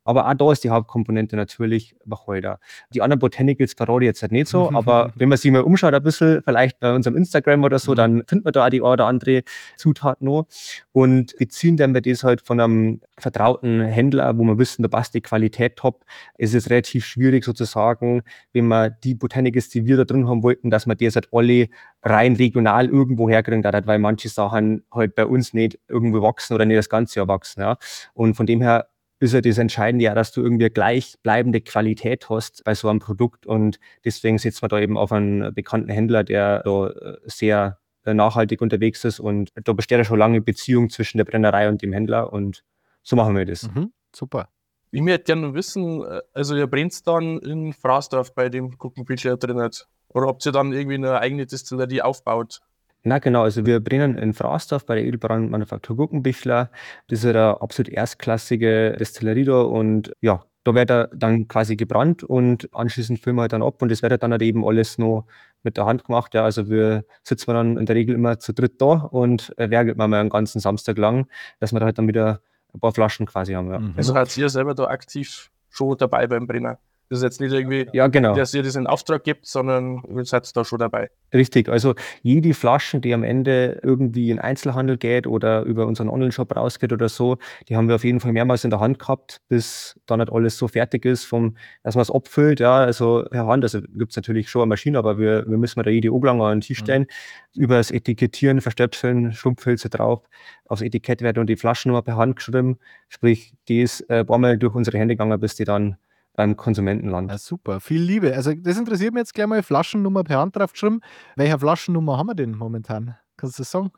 Aber 0.06 0.28
auch 0.28 0.34
da 0.34 0.52
ist 0.52 0.64
die 0.64 0.70
Hauptkomponente 0.70 1.36
natürlich 1.36 1.96
Wacholder. 2.04 2.58
Die 2.90 3.02
anderen 3.02 3.18
Botanicals 3.18 3.74
verrate 3.74 4.04
ich 4.04 4.08
jetzt 4.08 4.22
halt 4.22 4.32
nicht 4.32 4.48
so, 4.48 4.70
aber 4.74 5.12
wenn 5.16 5.28
man 5.28 5.38
sich 5.38 5.50
mal 5.50 5.62
umschaut 5.62 5.94
ein 5.94 6.02
bisschen, 6.02 6.42
vielleicht 6.44 6.80
bei 6.80 6.94
unserem 6.94 7.16
Instagram 7.16 7.64
oder 7.64 7.78
so, 7.78 7.92
mhm. 7.92 7.96
dann 7.96 8.22
findet 8.26 8.44
man 8.44 8.52
da 8.52 8.66
auch 8.66 8.70
die 8.70 8.80
oder 8.80 9.06
andere 9.06 9.42
Zutat 9.76 10.22
noch. 10.22 10.46
Und 10.92 11.36
beziehen 11.38 11.76
dann 11.76 11.94
wir 11.94 12.00
das 12.00 12.24
halt 12.24 12.40
von 12.40 12.60
einem 12.60 13.00
vertrauten 13.18 13.80
Händler, 13.80 14.36
wo 14.38 14.44
wir 14.44 14.58
wissen, 14.58 14.82
da 14.82 14.88
passt 14.88 15.14
die 15.14 15.20
Qualität 15.20 15.76
top. 15.76 16.04
Es 16.38 16.54
ist 16.54 16.70
relativ 16.70 17.04
schwierig 17.04 17.44
sozusagen, 17.44 18.22
wenn 18.52 18.68
wir 18.68 18.90
die 18.90 19.14
Botanicals, 19.14 19.68
die 19.68 19.86
wir 19.86 19.96
da 19.96 20.04
drin 20.04 20.28
haben 20.28 20.42
wollten, 20.42 20.70
dass 20.70 20.86
man 20.86 20.96
das 20.96 21.14
halt 21.16 21.28
alle 21.32 21.68
rein 22.02 22.36
regional 22.36 22.88
irgendwo 22.88 23.28
herkriegen 23.28 23.64
hat, 23.64 23.86
weil 23.86 23.98
manche 23.98 24.28
Sachen 24.28 24.84
halt 24.92 25.14
bei 25.14 25.26
uns 25.26 25.52
nicht 25.52 25.78
irgendwo 25.88 26.22
wachsen 26.22 26.54
oder 26.54 26.64
nicht 26.64 26.78
das 26.78 26.88
ganze 26.88 27.18
Jahr 27.18 27.28
wachsen. 27.28 27.60
Ja. 27.60 27.76
Und 28.14 28.34
von 28.34 28.46
dem 28.46 28.60
her 28.60 28.88
ist 29.18 29.32
ja 29.32 29.40
das 29.40 29.58
Entscheidende 29.58 30.04
ja, 30.04 30.14
dass 30.14 30.32
du 30.32 30.42
irgendwie 30.42 30.68
gleichbleibende 30.68 31.60
Qualität 31.60 32.28
hast 32.28 32.62
bei 32.64 32.74
so 32.74 32.88
einem 32.88 32.98
Produkt 32.98 33.46
und 33.46 33.78
deswegen 34.04 34.38
setzt 34.38 34.62
man 34.62 34.68
da 34.68 34.78
eben 34.78 34.98
auf 34.98 35.12
einen 35.12 35.54
bekannten 35.54 35.88
Händler, 35.88 36.24
der 36.24 36.62
da 36.62 36.88
äh, 36.88 37.16
sehr 37.24 37.78
äh, 38.04 38.14
nachhaltig 38.14 38.60
unterwegs 38.60 39.04
ist 39.04 39.20
und 39.20 39.50
da 39.54 39.72
besteht 39.72 39.98
ja 39.98 40.04
schon 40.04 40.18
lange 40.18 40.40
Beziehung 40.40 40.90
zwischen 40.90 41.18
der 41.18 41.24
Brennerei 41.24 41.68
und 41.68 41.82
dem 41.82 41.92
Händler 41.92 42.32
und 42.32 42.62
so 43.02 43.16
machen 43.16 43.36
wir 43.36 43.46
das. 43.46 43.62
Mhm, 43.62 43.92
super. 44.14 44.48
Ich 44.90 45.00
möchte 45.00 45.24
gerne 45.24 45.54
wissen, 45.54 46.02
äh, 46.02 46.20
also 46.32 46.54
ihr 46.54 46.66
brennt 46.66 47.06
dann 47.06 47.38
in 47.38 47.72
Fraßdorf 47.72 48.34
bei 48.34 48.48
dem 48.48 48.76
Guckenbücher 48.76 49.36
drin 49.36 49.70
oder 50.08 50.28
ob 50.28 50.44
ihr 50.44 50.52
dann 50.52 50.72
irgendwie 50.72 50.94
eine 50.94 51.20
eigene 51.20 51.46
Distillerie 51.46 52.02
aufbaut? 52.02 52.60
Na 53.06 53.20
genau, 53.20 53.42
also 53.44 53.64
wir 53.64 53.78
brennen 53.78 54.18
in 54.18 54.34
Fraßdorf 54.34 54.84
bei 54.84 54.96
der 54.96 55.04
Edelbrandmanufaktur 55.04 55.96
Gurkenbichler. 55.96 56.72
Das 57.06 57.20
ist 57.20 57.24
eine 57.24 57.60
absolut 57.60 57.88
erstklassige 57.88 58.96
Destillerie 58.98 59.44
da 59.44 59.60
und 59.60 60.12
ja, 60.20 60.42
da 60.64 60.74
wird 60.74 60.90
er 60.90 61.06
dann 61.14 61.46
quasi 61.46 61.76
gebrannt 61.76 62.24
und 62.24 62.68
anschließend 62.74 63.20
füllen 63.20 63.36
wir 63.36 63.42
halt 63.42 63.52
dann 63.52 63.62
ab 63.62 63.80
und 63.80 63.92
das 63.92 64.02
wird 64.02 64.20
dann 64.20 64.32
halt 64.32 64.42
eben 64.42 64.66
alles 64.66 64.98
noch 64.98 65.24
mit 65.62 65.76
der 65.76 65.86
Hand 65.86 66.02
gemacht. 66.02 66.34
Ja, 66.34 66.42
also 66.42 66.68
wir 66.68 67.04
sitzen 67.22 67.54
dann 67.54 67.76
in 67.76 67.86
der 67.86 67.94
Regel 67.94 68.16
immer 68.16 68.40
zu 68.40 68.52
dritt 68.52 68.82
da 68.82 68.94
und 68.94 69.54
werkelt 69.56 69.96
man 69.96 70.10
mal 70.10 70.18
einen 70.18 70.28
ganzen 70.28 70.58
Samstag 70.58 70.98
lang, 70.98 71.28
dass 71.60 71.72
wir 71.72 71.78
da 71.78 71.86
halt 71.86 71.98
dann 71.98 72.08
wieder 72.08 72.40
ein 72.74 72.80
paar 72.80 72.92
Flaschen 72.92 73.26
quasi 73.26 73.52
haben. 73.52 73.70
Ja. 73.70 73.78
Mhm. 73.78 73.94
Also 73.96 74.16
hat 74.16 74.36
ihr 74.36 74.48
selber 74.48 74.74
da 74.74 74.88
aktiv 74.88 75.52
schon 75.70 75.96
dabei 75.96 76.26
beim 76.26 76.48
Brenner? 76.48 76.80
Das 77.08 77.18
ist 77.18 77.22
jetzt 77.22 77.40
nicht 77.40 77.52
irgendwie, 77.52 77.86
ja, 77.92 78.08
genau. 78.08 78.34
dass 78.34 78.52
ihr 78.52 78.64
das 78.64 78.74
in 78.74 78.88
Auftrag 78.88 79.22
gibt, 79.22 79.46
sondern 79.46 80.02
ihr 80.08 80.24
seid 80.24 80.56
da 80.56 80.64
schon 80.64 80.80
dabei. 80.80 81.08
Richtig, 81.32 81.68
also 81.68 81.94
jede 82.22 82.52
Flasche, 82.52 82.98
die 82.98 83.14
am 83.14 83.22
Ende 83.22 83.80
irgendwie 83.84 84.30
in 84.30 84.40
Einzelhandel 84.40 84.96
geht 84.96 85.28
oder 85.28 85.62
über 85.62 85.86
unseren 85.86 86.08
Online-Shop 86.08 86.56
rausgeht 86.56 86.92
oder 86.92 87.08
so, 87.08 87.38
die 87.68 87.76
haben 87.76 87.86
wir 87.86 87.94
auf 87.94 88.04
jeden 88.04 88.18
Fall 88.18 88.32
mehrmals 88.32 88.64
in 88.64 88.70
der 88.70 88.80
Hand 88.80 88.98
gehabt, 88.98 89.40
bis 89.48 90.00
dann 90.06 90.18
nicht 90.18 90.32
alles 90.32 90.58
so 90.58 90.66
fertig 90.66 91.04
ist, 91.04 91.24
vom, 91.24 91.56
dass 91.84 91.94
man 91.94 92.02
es 92.02 92.10
abfüllt. 92.10 92.58
Ja, 92.58 92.78
also 92.78 93.24
per 93.30 93.46
Hand, 93.46 93.62
also 93.62 93.80
gibt 93.82 94.10
es 94.10 94.16
natürlich 94.16 94.48
schon 94.50 94.62
eine 94.62 94.68
Maschine, 94.70 94.98
aber 94.98 95.18
wir, 95.18 95.48
wir 95.48 95.58
müssen 95.58 95.80
da 95.80 95.90
jede 95.90 96.12
Oglang 96.12 96.42
an 96.42 96.56
den 96.56 96.60
Tisch 96.62 96.80
mhm. 96.80 96.84
stellen, 96.84 97.06
mhm. 97.54 97.62
über 97.62 97.76
das 97.76 97.92
Etikettieren, 97.92 98.60
Verstöpseln, 98.60 99.32
Schrumpfhülse 99.32 99.90
drauf, 99.90 100.22
aufs 100.64 100.82
Etikett 100.82 101.22
werden 101.22 101.38
und 101.38 101.46
die 101.46 101.56
Flaschennummer 101.56 102.02
per 102.02 102.16
Hand 102.16 102.36
geschrieben. 102.36 102.78
Sprich, 103.08 103.54
die 103.68 103.82
ist 103.82 104.00
äh, 104.10 104.20
ein 104.20 104.26
paar 104.26 104.38
Mal 104.38 104.58
durch 104.58 104.74
unsere 104.74 104.98
Hände 104.98 105.14
gegangen, 105.14 105.38
bis 105.38 105.54
die 105.54 105.64
dann 105.64 105.96
beim 106.36 106.56
Konsumentenland. 106.56 107.30
Ja, 107.30 107.38
super, 107.38 107.80
viel 107.80 108.00
Liebe. 108.00 108.34
Also 108.34 108.52
das 108.54 108.78
interessiert 108.78 109.14
mich 109.14 109.22
jetzt 109.22 109.34
gleich 109.34 109.46
mal, 109.46 109.62
Flaschennummer 109.62 110.22
per 110.22 110.38
Hand 110.38 110.56
draufgeschrieben. 110.56 111.00
Welche 111.34 111.58
Flaschennummer 111.58 112.18
haben 112.18 112.28
wir 112.28 112.34
denn 112.34 112.52
momentan? 112.52 113.16
Kannst 113.36 113.58
du 113.58 113.62
das 113.62 113.70
sagen? 113.70 113.90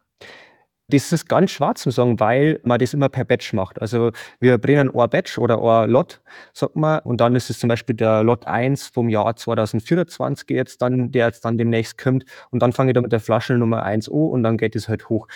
Das 0.90 1.12
ist 1.12 1.28
ganz 1.28 1.50
schwarz 1.50 1.82
zu 1.82 1.90
sagen, 1.90 2.18
weil 2.18 2.60
man 2.64 2.78
das 2.78 2.94
immer 2.94 3.10
per 3.10 3.24
Batch 3.24 3.52
macht. 3.52 3.78
Also 3.82 4.10
wir 4.40 4.56
brennen 4.56 4.90
ein 4.94 5.10
Batch 5.10 5.36
oder 5.36 5.60
ein 5.62 5.90
Lot, 5.90 6.22
sagt 6.54 6.76
man, 6.76 7.00
und 7.00 7.20
dann 7.20 7.36
ist 7.36 7.50
es 7.50 7.58
zum 7.58 7.68
Beispiel 7.68 7.94
der 7.94 8.22
Lot 8.22 8.46
1 8.46 8.88
vom 8.88 9.10
Jahr 9.10 9.36
2024 9.36 10.48
jetzt 10.48 10.80
dann, 10.80 11.12
der 11.12 11.26
jetzt 11.26 11.44
dann 11.44 11.58
demnächst 11.58 11.98
kommt 11.98 12.24
und 12.50 12.62
dann 12.62 12.72
fange 12.72 12.92
ich 12.92 12.94
da 12.94 13.02
mit 13.02 13.12
der 13.12 13.20
Flasche 13.20 13.52
Nummer 13.52 13.82
1 13.82 14.08
an 14.08 14.14
und 14.14 14.42
dann 14.42 14.56
geht 14.56 14.74
es 14.76 14.88
halt 14.88 15.10
hoch. 15.10 15.28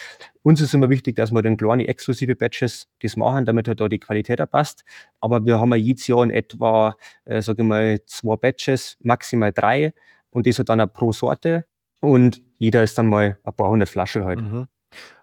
Uns 0.43 0.63
ist 0.63 0.73
immer 0.73 0.89
wichtig, 0.89 1.17
dass 1.17 1.33
wir 1.33 1.43
den 1.43 1.59
kleinen 1.59 1.87
exklusive 1.87 2.35
Batches 2.35 2.89
das 3.03 3.17
machen, 3.19 3.45
damit 3.45 3.69
halt 3.69 3.79
da 3.79 3.89
die 3.89 3.99
Qualität 3.99 4.41
passt. 4.51 4.85
Aber 5.21 5.45
wir 5.45 5.61
haben 5.61 5.71
ja 5.73 5.77
jedes 5.77 6.07
Jahr 6.07 6.25
in 6.25 6.31
etwa, 6.31 6.97
äh, 7.27 7.43
sage 7.43 7.61
ich 7.63 7.69
mal, 7.69 8.01
zwei 8.07 8.37
Batches, 8.37 8.97
maximal 9.03 9.53
drei 9.53 9.93
und 10.31 10.47
das 10.47 10.57
halt 10.57 10.71
dann 10.71 10.81
auch 10.81 10.91
pro 10.91 11.13
Sorte 11.13 11.67
und 12.01 12.41
jeder 12.59 12.83
ist 12.83 12.97
dann 12.97 13.09
mal 13.09 13.39
ein 13.45 13.53
paar 13.55 13.69
hundert 13.69 13.91
Flaschen 13.91 14.25
halt. 14.25 14.41
Mhm. 14.41 14.67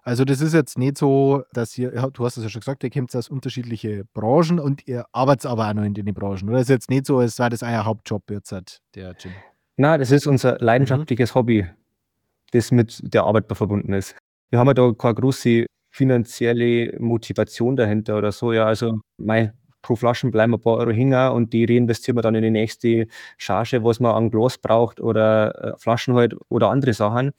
Also 0.02 0.24
das 0.24 0.40
ist 0.40 0.54
jetzt 0.54 0.78
nicht 0.78 0.98
so, 0.98 1.42
dass 1.52 1.76
ihr, 1.78 1.90
du 1.90 2.24
hast 2.24 2.36
es 2.36 2.44
ja 2.44 2.50
schon 2.50 2.60
gesagt, 2.60 2.84
ihr 2.84 2.90
kommt 2.90 3.14
aus 3.14 3.28
unterschiedlichen 3.28 4.08
Branchen 4.12 4.58
und 4.58 4.86
ihr 4.86 5.04
arbeitet 5.12 5.46
aber 5.46 5.68
auch 5.68 5.74
noch 5.74 5.84
in 5.84 5.94
den 5.94 6.06
Branchen. 6.14 6.48
Oder 6.48 6.60
ist 6.60 6.68
jetzt 6.68 6.90
nicht 6.90 7.06
so, 7.06 7.18
als 7.18 7.36
sei 7.36 7.48
das 7.48 7.62
euer 7.62 7.84
Hauptjob 7.84 8.30
jetzt, 8.30 8.52
halt, 8.52 8.80
der 8.94 9.14
Gym? 9.14 9.32
Na, 9.76 9.96
das 9.98 10.10
ist 10.10 10.26
unser 10.26 10.52
mhm. 10.52 10.58
leidenschaftliches 10.60 11.34
mhm. 11.34 11.38
Hobby, 11.38 11.66
das 12.52 12.70
mit 12.70 13.00
der 13.02 13.24
Arbeit 13.24 13.46
verbunden 13.52 13.92
ist. 13.92 14.16
Wir 14.50 14.58
haben 14.58 14.66
ja 14.66 14.74
da 14.74 14.92
keine 14.92 15.14
große 15.14 15.66
finanzielle 15.92 16.96
Motivation 17.00 17.76
dahinter 17.76 18.18
oder 18.18 18.32
so. 18.32 18.52
Ja, 18.52 18.66
also 18.66 19.00
mein, 19.18 19.52
pro 19.82 19.96
Flaschen 19.96 20.30
bleiben 20.30 20.54
ein 20.54 20.60
paar 20.60 20.74
Euro 20.74 20.90
hängen 20.90 21.30
und 21.32 21.52
die 21.52 21.64
reinvestieren 21.64 22.16
wir 22.16 22.22
dann 22.22 22.34
in 22.34 22.42
die 22.42 22.50
nächste 22.50 23.06
Charge, 23.38 23.82
was 23.84 24.00
man 24.00 24.14
an 24.14 24.30
Glas 24.30 24.58
braucht 24.58 25.00
oder 25.00 25.74
äh, 25.74 25.78
Flaschen 25.78 26.14
halt 26.14 26.34
oder 26.48 26.70
andere 26.70 26.92
Sachen. 26.92 27.32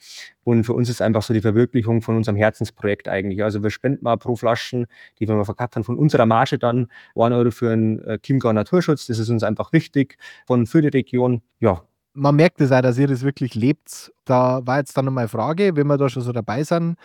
Und 0.43 0.63
für 0.63 0.74
uns 0.74 0.89
ist 0.89 1.01
einfach 1.01 1.21
so 1.21 1.33
die 1.33 1.41
Verwirklichung 1.41 2.01
von 2.01 2.15
unserem 2.17 2.36
Herzensprojekt 2.36 3.07
eigentlich. 3.07 3.43
Also 3.43 3.62
wir 3.63 3.69
spenden 3.69 4.03
mal 4.03 4.17
pro 4.17 4.36
Flaschen, 4.36 4.88
die 5.19 5.27
wir 5.27 5.45
verkauft 5.45 5.75
haben, 5.75 5.83
von 5.83 5.98
unserer 5.98 6.25
Marge 6.25 6.57
dann 6.57 6.88
1 7.15 7.33
Euro 7.33 7.51
für 7.51 7.71
einen 7.71 8.00
äh, 8.00 8.19
Chiemgau 8.19 8.51
Naturschutz. 8.51 9.07
Das 9.07 9.19
ist 9.19 9.29
uns 9.29 9.43
einfach 9.43 9.71
wichtig 9.74 10.17
von 10.48 10.65
für 10.65 10.81
die 10.81 10.88
Region. 10.88 11.41
Ja, 11.60 11.83
man 12.13 12.36
merkt 12.36 12.60
es 12.62 12.71
auch, 12.71 12.81
dass 12.81 12.98
ihr 12.98 13.07
das 13.07 13.24
wirklich 13.24 13.55
lebt. 13.55 14.12
Da 14.25 14.65
war 14.65 14.79
jetzt 14.79 14.98
dann 14.98 15.05
noch 15.05 15.12
mal 15.12 15.21
eine 15.21 15.29
Frage, 15.29 15.75
wenn 15.75 15.88
wir 15.88 15.98
da 15.98 16.10
schon 16.10 16.24
so 16.24 16.31
dabei 16.31 16.63
sind, 16.63 16.98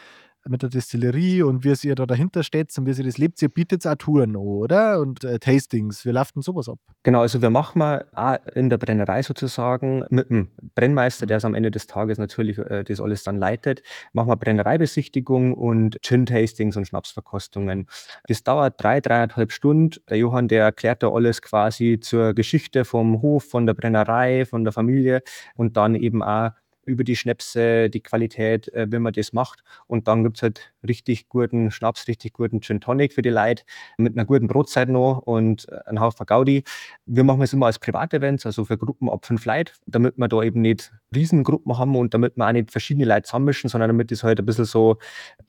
mit 0.49 0.63
der 0.63 0.71
Distillerie 0.71 1.43
und 1.43 1.65
wie 1.65 1.75
ihr 1.87 1.95
da 1.95 2.07
dahinter 2.07 2.43
steht 2.43 2.77
und 2.79 2.87
wie 2.87 2.91
ihr 2.91 3.05
das 3.05 3.19
lebt. 3.19 3.41
Ihr 3.43 3.49
bietet 3.49 3.87
auch 3.87 3.95
Touren 3.97 4.37
oder? 4.37 5.01
Und 5.01 5.25
äh, 5.25 5.39
Tastings. 5.39 6.05
Wie 6.05 6.11
läuft 6.11 6.37
denn 6.37 6.43
sowas 6.43 6.69
ab? 6.69 6.79
Genau, 7.03 7.21
also 7.21 7.41
wir 7.43 7.51
machen 7.51 7.79
mal 7.79 8.43
in 8.55 8.71
der 8.71 8.79
Brennerei 8.79 9.23
sozusagen 9.23 10.05
mit 10.11 10.31
dem 10.31 10.49
Brennmeister, 10.75 11.27
der 11.27 11.39
es 11.39 11.45
am 11.45 11.55
Ende 11.55 11.71
des 11.71 11.87
Tages 11.87 12.19
natürlich 12.19 12.59
äh, 12.59 12.85
das 12.85 13.01
alles 13.01 13.25
dann 13.25 13.37
leitet, 13.37 13.83
machen 14.13 14.29
wir 14.29 14.37
Brennereibesichtigung 14.37 15.55
und 15.55 15.99
Gin-Tastings 16.03 16.77
und 16.77 16.87
Schnapsverkostungen. 16.87 17.87
Das 18.29 18.43
dauert 18.43 18.83
drei, 18.83 19.01
dreieinhalb 19.01 19.53
Stunden. 19.53 20.01
Der 20.09 20.19
Johann, 20.19 20.49
der 20.49 20.65
erklärt 20.65 21.03
da 21.03 21.11
alles 21.11 21.43
quasi 21.43 21.99
zur 22.01 22.35
Geschichte 22.35 22.85
vom 22.85 23.23
Hof, 23.23 23.45
von 23.45 23.67
der 23.67 23.75
Brennerei, 23.75 24.45
von 24.45 24.65
der 24.65 24.73
Familie 24.73 25.23
und 25.55 25.77
dann 25.77 25.95
eben 25.95 26.23
auch 26.23 26.51
über 26.87 27.05
die 27.05 27.17
Schnäpse, 27.17 27.91
die 27.91 28.01
Qualität, 28.01 28.69
äh, 28.69 28.87
wenn 28.89 29.03
man 29.03 29.13
das 29.13 29.33
macht. 29.33 29.63
Und 29.87 30.09
dann 30.09 30.25
gibt 30.25 30.39
es 30.39 30.43
halt 30.43 30.73
richtig 30.87 31.29
guten 31.29 31.71
Schnaps, 31.71 32.09
richtig 32.09 32.33
guten 32.33 32.61
Gin 32.61 32.81
Tonic 32.81 33.13
für 33.13 33.23
die 33.23 33.31
Leute 33.31 33.65
mit 33.99 34.17
einer 34.17 34.25
guten 34.25 34.47
Brotzeit 34.47 34.89
noch 34.89 35.19
und 35.19 35.69
äh, 35.69 35.81
ein 35.87 36.01
Haufen 36.01 36.25
Gaudi. 36.25 36.65
Wir 37.05 37.25
machen 37.25 37.43
es 37.43 37.53
immer 37.53 37.67
als 37.67 37.79
Privatevents, 37.79 38.47
also 38.47 38.65
für 38.65 38.79
Gruppen 38.79 39.11
ab 39.11 39.27
fünf 39.27 39.45
Leute, 39.45 39.73
damit 39.87 40.17
wir 40.17 40.29
da 40.29 40.43
eben 40.43 40.63
nicht 40.63 40.93
Riesengruppen 41.15 41.79
haben 41.79 41.97
und 41.97 42.15
damit 42.15 42.37
wir 42.37 42.47
auch 42.47 42.53
nicht 42.53 42.71
verschiedene 42.71 43.07
Leute 43.07 43.23
zusammenmischen, 43.23 43.69
sondern 43.69 43.91
damit 43.91 44.11
es 44.13 44.23
halt 44.23 44.39
ein 44.41 44.47
bisschen 44.47 44.65
so 44.65 44.99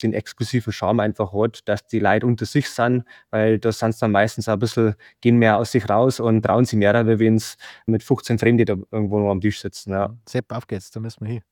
den 0.02 0.12
exklusiven 0.12 0.72
Charme 0.72 1.00
einfach 1.00 1.32
hat, 1.32 1.68
dass 1.68 1.86
die 1.86 1.98
Leute 1.98 2.26
unter 2.26 2.46
sich 2.46 2.68
sind, 2.70 3.04
weil 3.30 3.58
da 3.58 3.72
sind 3.72 3.94
sie 3.94 4.00
dann 4.00 4.12
meistens 4.12 4.48
auch 4.48 4.54
ein 4.54 4.58
bisschen, 4.60 4.94
gehen 5.20 5.36
mehr 5.36 5.58
aus 5.58 5.72
sich 5.72 5.88
raus 5.88 6.20
und 6.20 6.42
trauen 6.42 6.64
sie 6.64 6.76
mehr, 6.76 6.94
weil 6.94 7.18
wenn 7.18 7.36
es 7.36 7.56
mit 7.86 8.02
15 8.02 8.38
Fremden 8.38 8.64
da 8.66 8.76
irgendwo 8.90 9.18
noch 9.18 9.30
am 9.30 9.40
Tisch 9.40 9.60
sitzen. 9.60 9.90
Ja. 9.92 10.16
Sepp, 10.28 10.52
auf 10.52 10.66
geht's, 10.66 10.90
da 10.90 11.00
müssen 11.00 11.26
wir 11.26 11.32
hin. 11.32 11.42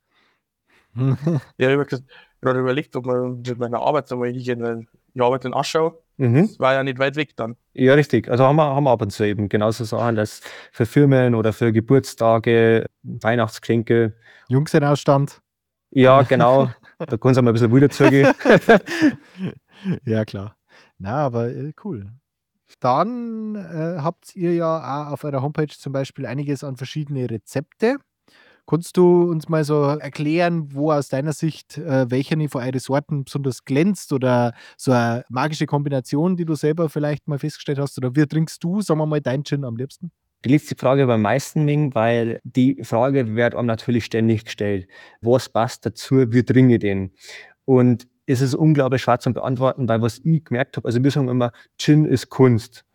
ja, 1.58 1.70
ich 1.70 1.78
habe 1.78 2.02
gerade 2.40 2.60
überlegt, 2.60 2.96
ob 2.96 3.06
man 3.06 3.42
mit 3.42 3.58
meiner 3.58 3.80
Arbeit 3.80 4.10
einmal 4.10 4.28
hingehen, 4.28 4.62
weil 4.62 4.86
ich 5.16 5.22
arbeite 5.22 5.48
in 5.48 5.54
Aschau. 5.54 6.02
Mhm. 6.18 6.46
Das 6.46 6.60
war 6.60 6.74
ja 6.74 6.82
nicht 6.82 6.98
weit 6.98 7.16
weg 7.16 7.36
dann. 7.36 7.56
Ja, 7.72 7.94
richtig. 7.94 8.28
Also 8.28 8.44
haben 8.44 8.56
wir, 8.56 8.64
haben 8.64 8.84
wir 8.84 8.90
ab 8.90 9.00
und 9.00 9.10
zu 9.10 9.24
eben 9.24 9.48
genauso 9.48 9.84
Sachen, 9.84 10.14
dass 10.14 10.42
für 10.72 10.84
Firmen 10.84 11.34
oder 11.34 11.52
für 11.52 11.72
Geburtstage, 11.72 12.86
Weihnachtsklinke. 13.02 14.14
Jungsenausstand. 14.48 15.40
Ja, 15.90 16.22
genau. 16.22 16.70
da 16.98 17.16
können 17.16 17.34
sie 17.34 17.42
mal 17.42 17.50
ein 17.50 17.54
bisschen 17.54 17.74
wieder 17.74 17.88
zurück. 17.88 18.34
ja, 20.04 20.24
klar. 20.26 20.56
Na, 20.98 21.26
aber 21.26 21.48
äh, 21.48 21.72
cool. 21.84 22.12
Dann 22.80 23.54
äh, 23.54 24.02
habt 24.02 24.36
ihr 24.36 24.54
ja 24.54 25.06
auch 25.08 25.12
auf 25.12 25.24
eurer 25.24 25.40
Homepage 25.40 25.68
zum 25.68 25.92
Beispiel 25.92 26.26
einiges 26.26 26.62
an 26.62 26.76
verschiedene 26.76 27.30
Rezepte. 27.30 27.96
Kannst 28.68 28.96
du 28.96 29.30
uns 29.30 29.48
mal 29.48 29.62
so 29.62 29.84
erklären, 29.84 30.74
wo 30.74 30.90
aus 30.90 31.08
deiner 31.08 31.32
Sicht 31.32 31.78
äh, 31.78 32.10
welcher 32.10 32.36
von 32.48 32.62
euren 32.62 32.78
Sorten 32.80 33.24
besonders 33.24 33.64
glänzt 33.64 34.12
oder 34.12 34.54
so 34.76 34.90
eine 34.90 35.24
magische 35.28 35.66
Kombination, 35.66 36.36
die 36.36 36.44
du 36.44 36.56
selber 36.56 36.88
vielleicht 36.88 37.28
mal 37.28 37.38
festgestellt 37.38 37.78
hast? 37.78 37.96
Oder 37.98 38.16
wie 38.16 38.26
trinkst 38.26 38.62
du, 38.64 38.80
sagen 38.80 38.98
wir 38.98 39.06
mal, 39.06 39.20
dein 39.20 39.44
Gin 39.44 39.64
am 39.64 39.76
liebsten? 39.76 40.10
Die 40.44 40.48
liegt 40.48 40.68
die 40.68 40.74
Frage 40.74 41.06
beim 41.06 41.22
meisten 41.22 41.64
Ming, 41.64 41.94
weil 41.94 42.40
die 42.42 42.82
Frage 42.82 43.36
wird 43.36 43.54
einem 43.54 43.66
natürlich 43.66 44.04
ständig 44.04 44.44
gestellt. 44.44 44.88
Was 45.20 45.48
passt 45.48 45.86
dazu? 45.86 46.32
Wie 46.32 46.42
trinke 46.42 46.74
ich 46.74 46.80
den? 46.80 47.12
Und 47.64 48.08
es 48.26 48.40
ist 48.40 48.54
unglaublich 48.54 49.02
schwer 49.02 49.20
zu 49.20 49.32
beantworten, 49.32 49.88
weil 49.88 50.02
was 50.02 50.18
ich 50.24 50.44
gemerkt 50.44 50.76
habe, 50.76 50.86
also 50.86 51.02
wir 51.02 51.10
sagen 51.10 51.28
immer, 51.28 51.52
Gin 51.78 52.04
ist 52.04 52.30
Kunst. 52.30 52.85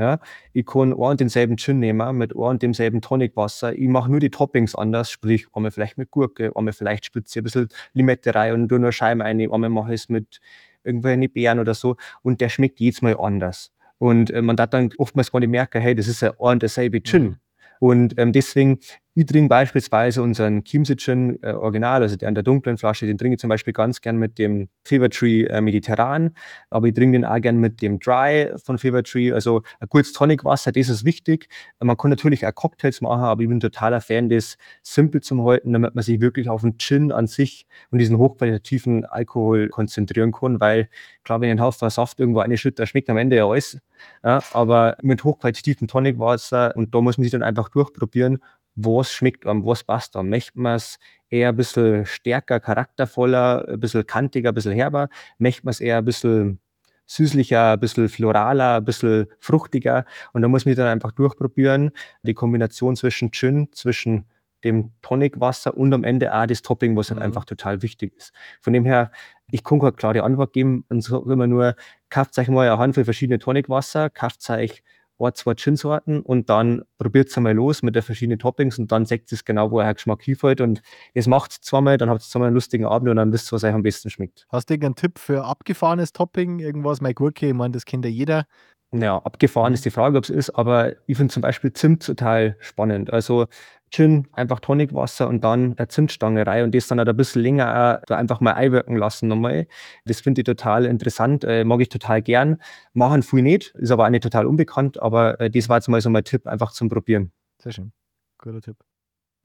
Ja, 0.00 0.18
ich 0.54 0.64
kann 0.64 0.84
einen 0.84 0.92
und 0.94 1.20
denselben 1.20 1.58
Gin 1.58 1.78
nehmen 1.78 2.16
mit 2.16 2.32
einem 2.32 2.40
und 2.40 2.62
demselben 2.62 3.02
Tonicwasser. 3.02 3.74
Ich 3.74 3.86
mache 3.86 4.10
nur 4.10 4.18
die 4.18 4.30
Toppings 4.30 4.74
anders, 4.74 5.10
sprich 5.10 5.46
einmal 5.52 5.72
vielleicht 5.72 5.98
mit 5.98 6.10
Gurke, 6.10 6.52
einmal 6.56 6.72
vielleicht 6.72 7.04
spitze 7.04 7.38
ich 7.38 7.42
ein 7.42 7.44
bisschen 7.44 7.68
Limette 7.92 8.34
rein 8.34 8.54
und 8.54 8.70
nur 8.70 8.92
Scheiben 8.92 9.20
rein, 9.20 9.38
einmal 9.38 9.68
mache 9.68 9.92
ich 9.92 10.00
es 10.00 10.08
mit 10.08 10.40
irgendwelchen 10.84 11.30
Beeren 11.30 11.58
oder 11.58 11.74
so 11.74 11.96
und 12.22 12.40
der 12.40 12.48
schmeckt 12.48 12.80
jedes 12.80 13.02
Mal 13.02 13.14
anders. 13.20 13.72
Und 13.98 14.30
äh, 14.30 14.40
man 14.40 14.56
darf 14.56 14.70
dann 14.70 14.88
oftmals 14.96 15.30
gar 15.30 15.40
nicht 15.40 15.50
merken, 15.50 15.82
hey, 15.82 15.94
das 15.94 16.08
ist 16.08 16.22
ja 16.22 16.30
ein 16.30 16.36
und 16.38 16.62
derselbe 16.62 17.02
Gin. 17.02 17.22
Mhm. 17.22 17.36
Und 17.80 18.18
ähm, 18.18 18.32
deswegen 18.32 18.78
ich 19.14 19.26
trinke 19.26 19.48
beispielsweise 19.48 20.22
unseren 20.22 20.62
Chiemsitchen 20.62 21.42
äh, 21.42 21.52
Original, 21.52 22.02
also 22.02 22.16
der 22.16 22.28
in 22.28 22.34
der 22.34 22.44
dunklen 22.44 22.78
Flasche, 22.78 23.06
den 23.06 23.18
trinke 23.18 23.34
ich 23.34 23.40
zum 23.40 23.48
Beispiel 23.48 23.72
ganz 23.72 24.00
gern 24.00 24.16
mit 24.16 24.38
dem 24.38 24.68
Fever 24.84 25.10
Tree 25.10 25.44
äh, 25.44 25.60
Mediterran, 25.60 26.30
aber 26.70 26.86
ich 26.86 26.94
trinke 26.94 27.18
den 27.18 27.24
auch 27.24 27.40
gern 27.40 27.58
mit 27.58 27.82
dem 27.82 27.98
Dry 27.98 28.52
von 28.64 28.78
Fever 28.78 29.02
Tree, 29.02 29.32
also 29.32 29.62
ein 29.80 29.88
gutes 29.88 30.12
Tonicwasser, 30.12 30.70
das 30.70 30.88
ist 30.88 31.04
wichtig. 31.04 31.48
Man 31.80 31.96
kann 31.96 32.10
natürlich 32.10 32.46
auch 32.46 32.54
Cocktails 32.54 33.00
machen, 33.00 33.22
aber 33.22 33.42
ich 33.42 33.48
bin 33.48 33.58
totaler 33.58 34.00
Fan 34.00 34.28
des 34.28 34.56
Simple 34.82 35.20
zum 35.20 35.44
Halten, 35.44 35.72
damit 35.72 35.94
man 35.94 36.04
sich 36.04 36.20
wirklich 36.20 36.48
auf 36.48 36.60
den 36.60 36.78
Gin 36.78 37.10
an 37.10 37.26
sich 37.26 37.66
und 37.90 37.98
diesen 37.98 38.16
hochqualitativen 38.16 39.04
Alkohol 39.06 39.68
konzentrieren 39.70 40.30
kann, 40.30 40.60
weil 40.60 40.88
klar, 41.24 41.40
wenn 41.40 41.48
ich 41.48 41.52
einen 41.52 41.62
Haufen 41.62 41.90
Saft 41.90 42.20
irgendwo 42.20 42.40
einschütte, 42.40 42.82
da 42.82 42.86
schmeckt 42.86 43.10
am 43.10 43.16
Ende 43.16 43.36
ja 43.36 43.46
alles, 43.46 43.78
ja, 44.22 44.40
aber 44.52 44.96
mit 45.02 45.24
hochqualitativem 45.24 45.88
Tonicwasser 45.88 46.74
und 46.76 46.94
da 46.94 47.00
muss 47.00 47.18
man 47.18 47.24
sich 47.24 47.32
dann 47.32 47.42
einfach 47.42 47.68
durchprobieren 47.68 48.38
was 48.74 49.12
schmeckt 49.12 49.46
einem, 49.46 49.64
was 49.64 49.84
passt 49.84 50.16
einem. 50.16 50.30
Möchte 50.30 50.58
man 50.60 50.76
es 50.76 50.98
eher 51.28 51.50
ein 51.50 51.56
bisschen 51.56 52.06
stärker, 52.06 52.60
charaktervoller, 52.60 53.68
ein 53.68 53.80
bisschen 53.80 54.06
kantiger, 54.06 54.50
ein 54.50 54.54
bisschen 54.54 54.72
herber? 54.72 55.08
Möchte 55.38 55.64
man 55.64 55.70
es 55.70 55.80
eher 55.80 55.98
ein 55.98 56.04
bisschen 56.04 56.60
süßlicher, 57.06 57.72
ein 57.72 57.80
bisschen 57.80 58.08
floraler, 58.08 58.76
ein 58.76 58.84
bisschen 58.84 59.26
fruchtiger? 59.38 60.04
Und 60.32 60.42
da 60.42 60.48
muss 60.48 60.66
man 60.66 60.74
dann 60.74 60.88
einfach 60.88 61.12
durchprobieren, 61.12 61.90
die 62.22 62.34
Kombination 62.34 62.96
zwischen 62.96 63.32
Gin, 63.32 63.68
zwischen 63.72 64.26
dem 64.64 64.92
Tonicwasser 65.02 65.76
und 65.76 65.92
am 65.94 66.04
Ende 66.04 66.34
auch 66.34 66.46
das 66.46 66.62
Topping, 66.62 66.96
was 66.96 67.10
halt 67.10 67.20
mhm. 67.20 67.26
einfach 67.26 67.44
total 67.44 67.82
wichtig 67.82 68.14
ist. 68.16 68.32
Von 68.60 68.72
dem 68.72 68.84
her, 68.84 69.10
ich 69.50 69.64
kann 69.64 69.80
keine 69.80 69.92
klare 69.92 70.22
Antwort 70.22 70.52
geben, 70.52 70.84
und 70.88 71.00
so 71.00 71.24
immer 71.30 71.46
nur, 71.46 71.76
kauft 72.10 72.38
euch 72.38 72.48
mal 72.48 72.68
eine 72.68 72.78
Handvoll 72.78 73.04
verschiedene 73.04 73.38
Tonicwasser, 73.38 74.10
kauft 74.10 74.48
euch 74.50 74.82
ein, 75.26 75.34
zwei 75.34 75.54
Gin-Sorten 75.54 76.20
und 76.20 76.50
dann 76.50 76.82
probiert 76.98 77.28
es 77.28 77.36
einmal 77.36 77.54
los 77.54 77.82
mit 77.82 77.94
den 77.94 78.02
verschiedenen 78.02 78.38
Toppings 78.38 78.78
und 78.78 78.90
dann 78.92 79.06
sagt 79.06 79.32
es 79.32 79.44
genau, 79.44 79.70
wo 79.70 79.80
euer 79.80 79.94
Geschmack 79.94 80.22
hinfällt. 80.22 80.60
Und 80.60 80.82
das 81.14 81.26
macht 81.26 81.52
es 81.52 81.60
zweimal, 81.60 81.96
dann 81.98 82.10
habt 82.10 82.22
ihr 82.22 82.28
zweimal 82.28 82.48
einen 82.48 82.54
lustigen 82.54 82.86
Abend 82.86 83.08
und 83.08 83.16
dann 83.16 83.32
wisst 83.32 83.52
ihr, 83.52 83.56
was 83.56 83.64
euch 83.64 83.74
am 83.74 83.82
besten 83.82 84.10
schmeckt. 84.10 84.46
Hast 84.50 84.70
du 84.70 84.74
irgendeinen 84.74 84.96
Tipp 84.96 85.18
für 85.18 85.44
abgefahrenes 85.44 86.12
Topping? 86.12 86.58
Irgendwas, 86.58 87.00
mein 87.00 87.14
Gurke, 87.14 87.48
ich 87.48 87.54
meine, 87.54 87.72
das 87.72 87.84
kennt 87.84 88.04
ja 88.04 88.10
jeder. 88.10 88.46
Ja, 88.92 89.18
abgefahren 89.18 89.72
ist 89.72 89.84
die 89.84 89.90
Frage, 89.90 90.18
ob 90.18 90.24
es 90.24 90.30
ist, 90.30 90.50
aber 90.50 90.94
ich 91.06 91.16
finde 91.16 91.32
zum 91.32 91.42
Beispiel 91.42 91.72
Zimt 91.72 92.04
total 92.04 92.56
spannend. 92.58 93.12
Also 93.12 93.46
Gin, 93.90 94.28
einfach 94.32 94.60
Tonicwasser 94.60 95.28
und 95.28 95.42
dann 95.42 95.76
eine 95.76 95.88
Zimtstange 95.88 96.46
rein 96.46 96.64
und 96.64 96.74
das 96.74 96.88
dann 96.88 96.98
halt 96.98 97.08
ein 97.08 97.16
bisschen 97.16 97.42
länger 97.42 98.02
auch 98.08 98.14
einfach 98.14 98.40
mal 98.40 98.52
einwirken 98.52 98.96
lassen 98.96 99.28
nochmal. 99.28 99.66
Das 100.04 100.20
finde 100.20 100.42
ich 100.42 100.44
total 100.44 100.84
interessant, 100.86 101.44
äh, 101.44 101.64
mag 101.64 101.80
ich 101.80 101.88
total 101.88 102.22
gern. 102.22 102.58
Machen 102.92 103.22
viel 103.22 103.42
nicht, 103.42 103.74
ist 103.76 103.90
aber 103.90 104.06
auch 104.06 104.10
nicht 104.10 104.22
total 104.22 104.46
unbekannt, 104.46 105.00
aber 105.02 105.40
äh, 105.40 105.50
das 105.50 105.68
war 105.68 105.78
jetzt 105.78 105.88
mal 105.88 106.00
so 106.00 106.10
mein 106.10 106.24
Tipp, 106.24 106.46
einfach 106.46 106.72
zum 106.72 106.88
Probieren. 106.88 107.32
Sehr 107.58 107.72
schön, 107.72 107.92
guter 108.38 108.60
Tipp. 108.60 108.76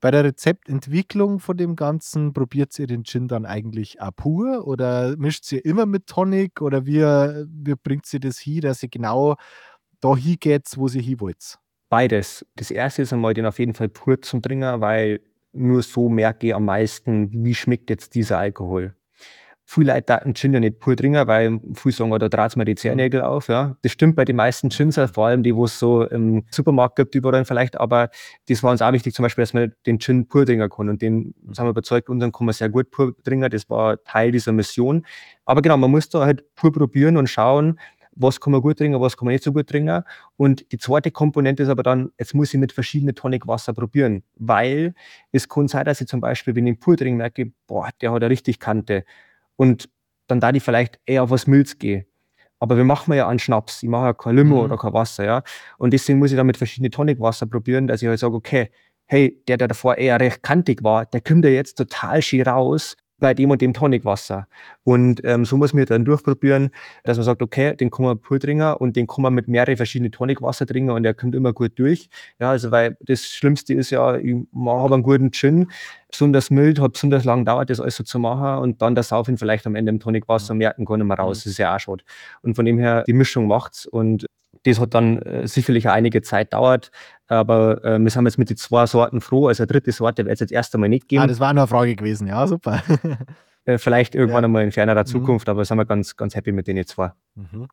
Bei 0.02 0.12
der 0.12 0.24
Rezeptentwicklung 0.24 1.40
von 1.40 1.58
dem 1.58 1.76
Ganzen 1.76 2.34
probiert 2.34 2.78
ihr 2.78 2.86
den 2.86 3.06
Gin 3.06 3.28
dann 3.28 3.46
eigentlich 3.46 4.02
auch 4.02 4.12
pur 4.16 4.68
oder 4.68 5.18
mischt 5.18 5.52
ihr 5.52 5.66
immer 5.66 5.88
mit 5.88 6.06
Tonic 6.06 6.62
oder 6.62 6.86
wie, 6.86 7.02
wie 7.02 7.76
bringt 7.76 8.06
sie 8.06 8.20
das 8.20 8.38
hin, 8.38 8.62
dass 8.62 8.84
ihr 8.84 8.90
genau 8.90 9.36
da 10.02 10.16
hingeht, 10.16 10.68
wo 10.76 10.88
sie 10.88 11.02
hin 11.02 11.20
wollt? 11.22 11.58
Beides. 11.90 12.46
Das 12.56 12.72
erste 12.72 13.04
ist 13.04 13.14
einmal 13.14 13.34
den 13.34 13.46
auf 13.46 13.60
jeden 13.60 13.74
Fall 13.74 13.90
pur 13.90 14.22
zum 14.22 14.42
Trinken, 14.42 14.82
weil 14.82 15.22
nur 15.54 15.82
so 15.82 16.10
merke 16.10 16.48
ich 16.48 16.56
am 16.56 16.66
meisten, 16.66 17.30
wie 17.32 17.56
schmeckt 17.56 17.90
jetzt 17.90 18.16
dieser 18.16 18.38
Alkohol. 18.38 18.96
Viele 19.68 19.94
Leute 19.94 20.22
einen 20.22 20.36
Gin 20.36 20.54
ja 20.54 20.60
nicht 20.60 20.80
pur 20.80 20.96
trinken, 20.96 21.26
weil 21.26 21.60
viele 21.74 21.92
sagen, 21.92 22.12
oh, 22.12 22.20
da 22.20 22.30
dreht 22.30 22.56
mir 22.56 22.66
die 22.66 22.76
Zehennägel 22.76 23.22
mhm. 23.22 23.28
auf. 23.28 23.48
Ja. 23.48 23.76
Das 23.82 23.92
stimmt 23.92 24.16
bei 24.16 24.24
den 24.24 24.36
meisten 24.36 24.70
Gins, 24.70 25.00
vor 25.12 25.26
allem 25.26 25.42
die, 25.42 25.56
wo 25.56 25.66
es 25.66 25.80
so 25.80 26.04
im 26.04 26.44
Supermarkt 26.52 26.98
gibt, 26.98 27.16
überall 27.16 27.46
vielleicht. 27.46 27.80
Aber 27.80 28.10
das 28.48 28.62
war 28.62 28.72
uns 28.72 28.84
auch 28.84 28.94
wichtig, 28.94 29.16
zum 29.16 29.24
Beispiel, 29.24 29.42
dass 29.42 29.56
man 29.56 29.74
den 29.88 30.00
Gin 30.00 30.28
pur 30.28 30.46
trinken 30.46 30.70
kann. 30.70 30.90
Und 30.90 31.02
den 31.02 31.34
sind 31.52 31.66
wir 31.66 31.70
überzeugt, 31.70 32.10
unseren 32.10 32.32
kann 32.32 32.46
man 32.46 32.54
sehr 32.54 32.70
gut 32.70 32.92
pur 32.92 33.16
trinken. 33.24 33.50
Das 33.50 33.68
war 33.68 34.04
Teil 34.04 34.32
dieser 34.32 34.52
Mission. 34.52 35.04
Aber 35.46 35.64
genau, 35.64 35.78
man 35.78 35.90
muss 35.90 36.10
da 36.10 36.26
halt 36.26 36.44
pur 36.54 36.72
probieren 36.72 37.18
und 37.18 37.28
schauen, 37.28 37.80
was 38.16 38.40
kann 38.40 38.52
man 38.52 38.62
gut 38.62 38.78
trinken, 38.78 39.00
was 39.02 39.18
kann 39.18 39.26
man 39.26 39.34
nicht 39.34 39.44
so 39.44 39.52
gut 39.54 39.68
trinken. 39.68 40.04
Und 40.38 40.72
die 40.72 40.78
zweite 40.78 41.12
Komponente 41.12 41.64
ist 41.64 41.70
aber 41.70 41.84
dann, 41.84 42.12
jetzt 42.18 42.34
muss 42.34 42.54
ich 42.54 42.60
mit 42.60 42.72
verschiedenen 42.72 43.16
Tonicwasser 43.16 43.74
probieren, 43.74 44.24
weil 44.36 44.94
es 45.32 45.50
kann 45.50 45.68
sein, 45.68 45.86
dass 45.86 46.02
ich 46.02 46.08
zum 46.08 46.22
Beispiel, 46.22 46.56
wenn 46.56 46.68
ich 46.68 46.80
pur 46.80 46.96
trinke, 46.98 47.18
merke, 47.18 47.52
boah, 47.68 47.90
der 48.02 48.12
hat 48.12 48.24
eine 48.24 48.30
richtig 48.30 48.60
Kante. 48.60 49.04
Und 49.58 49.90
dann 50.28 50.40
da 50.40 50.52
ich 50.52 50.64
vielleicht 50.64 51.00
eher 51.06 51.24
auf 51.24 51.30
was 51.30 51.48
Milz 51.48 51.78
gehe. 51.78 52.06
aber 52.60 52.78
wir 52.78 52.86
machen 52.86 53.14
ja 53.14 53.28
einen 53.28 53.38
Schnaps. 53.40 53.84
Ich 53.84 53.90
mache 53.90 54.06
ja 54.08 54.14
kein 54.14 54.36
Limo 54.38 54.56
Mhm. 54.56 54.62
oder 54.64 54.78
kein 54.78 54.94
Wasser, 54.94 55.26
ja. 55.26 55.44
Und 55.78 55.92
deswegen 55.94 56.20
muss 56.20 56.32
ich 56.32 56.38
dann 56.38 56.48
mit 56.48 56.58
verschiedenen 56.58 56.92
Tonicwasser 56.92 57.46
probieren, 57.46 57.86
dass 57.88 58.02
ich 58.02 58.08
halt 58.08 58.18
sage, 58.20 58.34
okay, 58.34 58.72
hey, 59.08 59.44
der, 59.48 59.58
der 59.58 59.68
davor 59.68 59.98
eher 59.98 60.20
recht 60.20 60.42
kantig 60.42 60.84
war, 60.84 61.06
der 61.06 61.22
kommt 61.22 61.46
ja 61.46 61.52
jetzt 61.52 61.76
total 61.78 62.22
schön 62.24 62.42
raus 62.44 62.96
bei 63.20 63.34
dem 63.34 63.50
und 63.50 63.62
dem 63.62 63.74
Tonicwasser. 63.74 64.48
Und 64.84 65.22
ähm, 65.24 65.46
so 65.46 65.58
muss 65.58 65.74
man 65.74 65.86
dann 65.86 66.06
durchprobieren, 66.06 66.70
dass 67.04 67.18
man 67.18 67.24
sagt, 67.24 67.42
okay, 67.42 67.76
den 67.76 67.90
kann 67.90 68.06
man 68.06 68.20
pur 68.20 68.40
trinken 68.40 68.74
und 68.74 68.96
den 68.96 69.08
kann 69.08 69.22
man 69.22 69.34
mit 69.34 69.48
mehreren 69.48 69.78
verschiedenen 69.78 70.12
Tonicwasser 70.12 70.66
trinken 70.66 70.92
und 70.92 71.04
der 71.04 71.14
kommt 71.14 71.36
immer 71.36 71.54
gut 71.54 71.74
durch. 71.78 72.10
Ja, 72.40 72.52
also 72.52 72.72
weil 72.72 72.98
das 73.02 73.26
Schlimmste 73.26 73.74
ist 73.74 73.90
ja, 73.90 74.18
ich 74.18 74.36
habe 74.56 74.94
einen 74.94 75.04
guten 75.04 75.32
Gin, 75.32 75.72
besonders 76.10 76.50
mild, 76.50 76.80
hat 76.80 76.94
besonders 76.94 77.24
lang 77.24 77.46
dauert, 77.46 77.70
das 77.70 77.80
alles 77.80 77.96
so 77.96 78.04
zu 78.04 78.20
machen 78.20 78.62
und 78.62 78.82
dann 78.82 78.96
das 78.96 79.10
Saufen 79.10 79.38
vielleicht 79.38 79.66
am 79.66 79.76
Ende 79.76 79.92
im 79.92 80.00
Tonicwasser 80.00 80.52
und 80.52 80.60
merken 80.60 80.86
gar 80.86 80.98
nicht 80.98 81.08
mehr 81.08 81.18
raus. 81.18 81.44
Das 81.44 81.52
ist 81.52 81.58
ja 81.58 81.76
auch 81.76 81.80
schade. 81.80 82.04
Und 82.42 82.56
von 82.56 82.66
dem 82.66 82.78
her, 82.78 83.04
die 83.08 83.14
Mischung 83.14 83.48
macht's 83.48 83.86
und 83.86 84.26
das 84.66 84.80
hat 84.80 84.94
dann 84.94 85.22
äh, 85.22 85.48
sicherlich 85.48 85.88
auch 85.88 85.94
einige 85.94 86.22
Zeit 86.22 86.54
dauert, 86.54 86.92
aber 87.28 87.84
äh, 87.84 88.00
wir 88.00 88.10
sind 88.10 88.26
jetzt 88.26 88.38
mit 88.38 88.50
den 88.50 88.58
zwei 88.58 88.86
Sorten 88.86 89.22
froh. 89.22 89.48
Also 89.48 89.64
eine 89.64 89.68
dritte 89.68 89.92
Sorte 89.92 90.26
wird 90.26 90.34
es 90.34 90.40
jetzt 90.40 90.52
erst 90.52 90.74
einmal 90.76 90.90
nicht 90.90 91.08
geben. 91.08 91.24
Ah, 91.24 91.28
das 91.28 91.40
war 91.40 91.54
nur 91.54 91.64
eine 91.64 91.68
Frage 91.68 91.96
gewesen, 91.96 92.28
ja, 92.28 92.46
super. 92.48 92.82
Äh, 93.68 93.80
vielleicht 93.80 94.14
irgendwann 94.14 94.44
Ja. 94.44 94.46
einmal 94.46 94.64
in 94.64 94.72
fernerer 94.72 95.02
Mhm. 95.02 95.06
Zukunft, 95.08 95.50
aber 95.50 95.66
sind 95.66 95.80
wir 95.80 95.86
ganz, 95.86 96.16
ganz 96.16 96.36
happy 96.36 96.52
mit 96.52 96.68
den 96.68 96.86
zwei. 96.86 97.14
Mhm. 97.34 97.68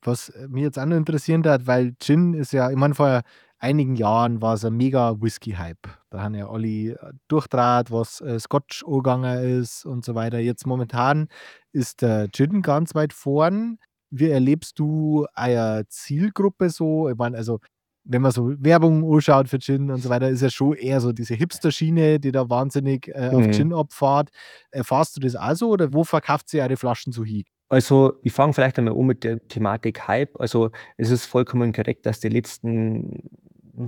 Was 0.00 0.32
mich 0.48 0.62
jetzt 0.62 0.78
auch 0.78 0.86
noch 0.86 0.96
interessieren 0.96 1.44
hat, 1.44 1.66
weil 1.66 1.92
Gin 2.00 2.32
ist 2.32 2.54
ja, 2.54 2.70
ich 2.70 2.76
meine, 2.78 2.94
vor 2.94 3.20
einigen 3.58 3.94
Jahren 3.94 4.40
war 4.40 4.54
es 4.54 4.64
ein 4.64 4.74
mega 4.74 5.20
Whisky-Hype. 5.20 5.86
Da 6.08 6.22
haben 6.22 6.34
ja 6.34 6.48
alle 6.48 6.66
äh, 6.92 6.96
durchdraht, 7.28 7.90
was 7.90 8.22
äh, 8.22 8.40
Scotch 8.40 8.84
angegangen 8.86 9.60
ist 9.60 9.84
und 9.84 10.02
so 10.06 10.14
weiter. 10.14 10.38
Jetzt 10.38 10.66
momentan 10.66 11.28
ist 11.72 12.00
der 12.00 12.28
Gin 12.32 12.62
ganz 12.62 12.94
weit 12.94 13.12
vorn. 13.12 13.76
Wie 14.08 14.30
erlebst 14.30 14.78
du 14.78 15.26
eine 15.34 15.84
Zielgruppe 15.88 16.70
so? 16.70 17.10
Ich 17.10 17.16
meine, 17.16 17.36
also 17.36 17.60
wenn 18.04 18.22
man 18.22 18.32
so 18.32 18.52
Werbung 18.58 19.10
anschaut 19.12 19.48
für 19.48 19.58
Gin 19.58 19.90
und 19.90 20.00
so 20.02 20.08
weiter, 20.10 20.28
ist 20.28 20.42
ja 20.42 20.50
schon 20.50 20.74
eher 20.74 21.00
so 21.00 21.12
diese 21.12 21.34
Hipster-Schiene, 21.34 22.20
die 22.20 22.32
da 22.32 22.50
wahnsinnig 22.50 23.08
äh, 23.08 23.30
auf 23.32 23.46
Mhm. 23.46 23.52
Gin 23.52 23.72
abfahrt. 23.72 24.28
Erfahrst 24.70 25.16
du 25.16 25.20
das 25.20 25.34
also 25.36 25.70
oder 25.70 25.92
wo 25.92 26.04
verkauft 26.04 26.48
sie 26.48 26.58
ihre 26.58 26.76
Flaschen 26.76 27.12
so 27.12 27.24
hin? 27.24 27.44
Also, 27.70 28.12
ich 28.22 28.32
fange 28.32 28.52
vielleicht 28.52 28.78
einmal 28.78 28.94
an 28.94 29.06
mit 29.06 29.24
der 29.24 29.40
Thematik 29.48 30.06
Hype. 30.06 30.38
Also, 30.38 30.70
es 30.98 31.10
ist 31.10 31.24
vollkommen 31.24 31.72
korrekt, 31.72 32.04
dass 32.06 32.20
die 32.20 32.28
letzten 32.28 33.28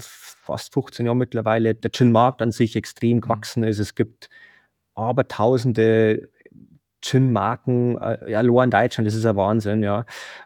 fast 0.01 0.73
15 0.73 1.07
Jahre 1.07 1.17
mittlerweile 1.17 1.75
der 1.75 1.91
Gin-Markt 1.93 2.43
an 2.43 2.51
sich 2.53 2.75
extrem 2.75 3.21
gewachsen 3.21 3.63
ist. 3.63 3.79
Es 3.79 3.95
gibt 3.95 4.29
abertausende 4.95 6.29
Gin-Marken, 7.03 7.99
äh, 7.99 8.31
ja, 8.33 8.43
nur 8.43 8.65
in 8.65 8.71
Deutschland, 8.71 9.07
das 9.07 9.15
ist 9.15 9.27
ein 9.27 9.37
Wahnsinn, 9.37 9.83
ja. 9.83 10.05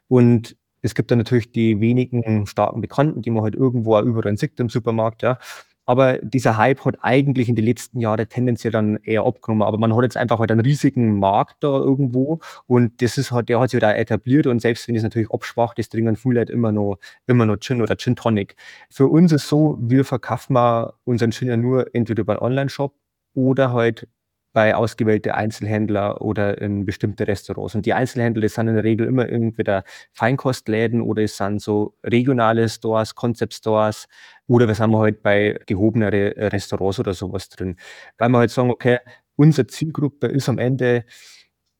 Und 0.08 0.56
es 0.82 0.94
gibt 0.94 1.10
dann 1.10 1.18
natürlich 1.18 1.52
die 1.52 1.80
wenigen 1.80 2.46
starken 2.46 2.80
Bekannten, 2.80 3.22
die 3.22 3.30
man 3.30 3.42
halt 3.42 3.54
irgendwo 3.54 3.96
auch 3.96 4.02
überall 4.02 4.36
sieht 4.36 4.58
im 4.60 4.68
Supermarkt, 4.68 5.22
ja. 5.22 5.38
Aber 5.86 6.18
dieser 6.18 6.56
Hype 6.56 6.84
hat 6.84 6.98
eigentlich 7.00 7.48
in 7.48 7.56
den 7.56 7.64
letzten 7.64 7.98
Jahren 7.98 8.28
tendenziell 8.28 8.70
dann 8.72 8.98
eher 9.02 9.24
abgenommen. 9.24 9.66
Aber 9.66 9.76
man 9.76 9.92
hat 9.96 10.04
jetzt 10.04 10.16
einfach 10.16 10.38
halt 10.38 10.52
einen 10.52 10.60
riesigen 10.60 11.18
Markt 11.18 11.64
da 11.64 11.68
irgendwo 11.68 12.38
und 12.68 13.02
das 13.02 13.18
ist 13.18 13.32
halt, 13.32 13.48
der 13.48 13.58
hat 13.58 13.70
sich 13.70 13.80
da 13.80 13.92
etabliert 13.92 14.46
und 14.46 14.60
selbst 14.60 14.86
wenn 14.86 14.94
es 14.94 15.02
natürlich 15.02 15.32
abschwacht, 15.32 15.78
das 15.78 15.88
trinken 15.88 16.14
viele 16.14 16.40
Leute 16.40 16.52
immer 16.52 16.70
noch, 16.70 16.98
immer 17.26 17.44
noch 17.44 17.56
Gin 17.58 17.82
oder 17.82 17.96
Gin 17.96 18.14
Tonic. 18.14 18.54
Für 18.88 19.08
uns 19.08 19.32
ist 19.32 19.48
so, 19.48 19.78
wir 19.80 20.04
verkaufen 20.04 20.52
mal 20.52 20.92
unseren 21.04 21.32
Gin 21.32 21.48
ja 21.48 21.56
nur 21.56 21.92
entweder 21.92 22.20
über 22.20 22.34
einen 22.34 22.42
Online-Shop 22.42 22.94
oder 23.34 23.72
halt 23.72 24.06
bei 24.52 24.74
ausgewählte 24.74 25.34
Einzelhändler 25.34 26.20
oder 26.20 26.60
in 26.60 26.84
bestimmte 26.84 27.26
Restaurants. 27.28 27.74
Und 27.74 27.86
die 27.86 27.94
Einzelhändler, 27.94 28.42
das 28.42 28.54
sind 28.54 28.68
in 28.68 28.74
der 28.74 28.84
Regel 28.84 29.06
immer 29.06 29.28
entweder 29.28 29.84
Feinkostläden 30.12 31.00
oder 31.02 31.22
es 31.22 31.36
sind 31.36 31.60
so 31.62 31.94
regionale 32.04 32.68
Stores, 32.68 33.14
Concept 33.14 33.54
Stores 33.54 34.08
oder 34.46 34.66
wir 34.66 34.74
sind 34.74 34.96
halt 34.96 35.22
bei 35.22 35.58
gehobenere 35.66 36.36
äh, 36.36 36.46
Restaurants 36.46 36.98
oder 36.98 37.14
sowas 37.14 37.48
drin. 37.48 37.76
Weil 38.18 38.28
wir 38.30 38.38
halt 38.38 38.50
sagen, 38.50 38.70
okay, 38.70 38.98
unsere 39.36 39.66
Zielgruppe 39.68 40.26
ist 40.26 40.48
am 40.48 40.58
Ende 40.58 41.04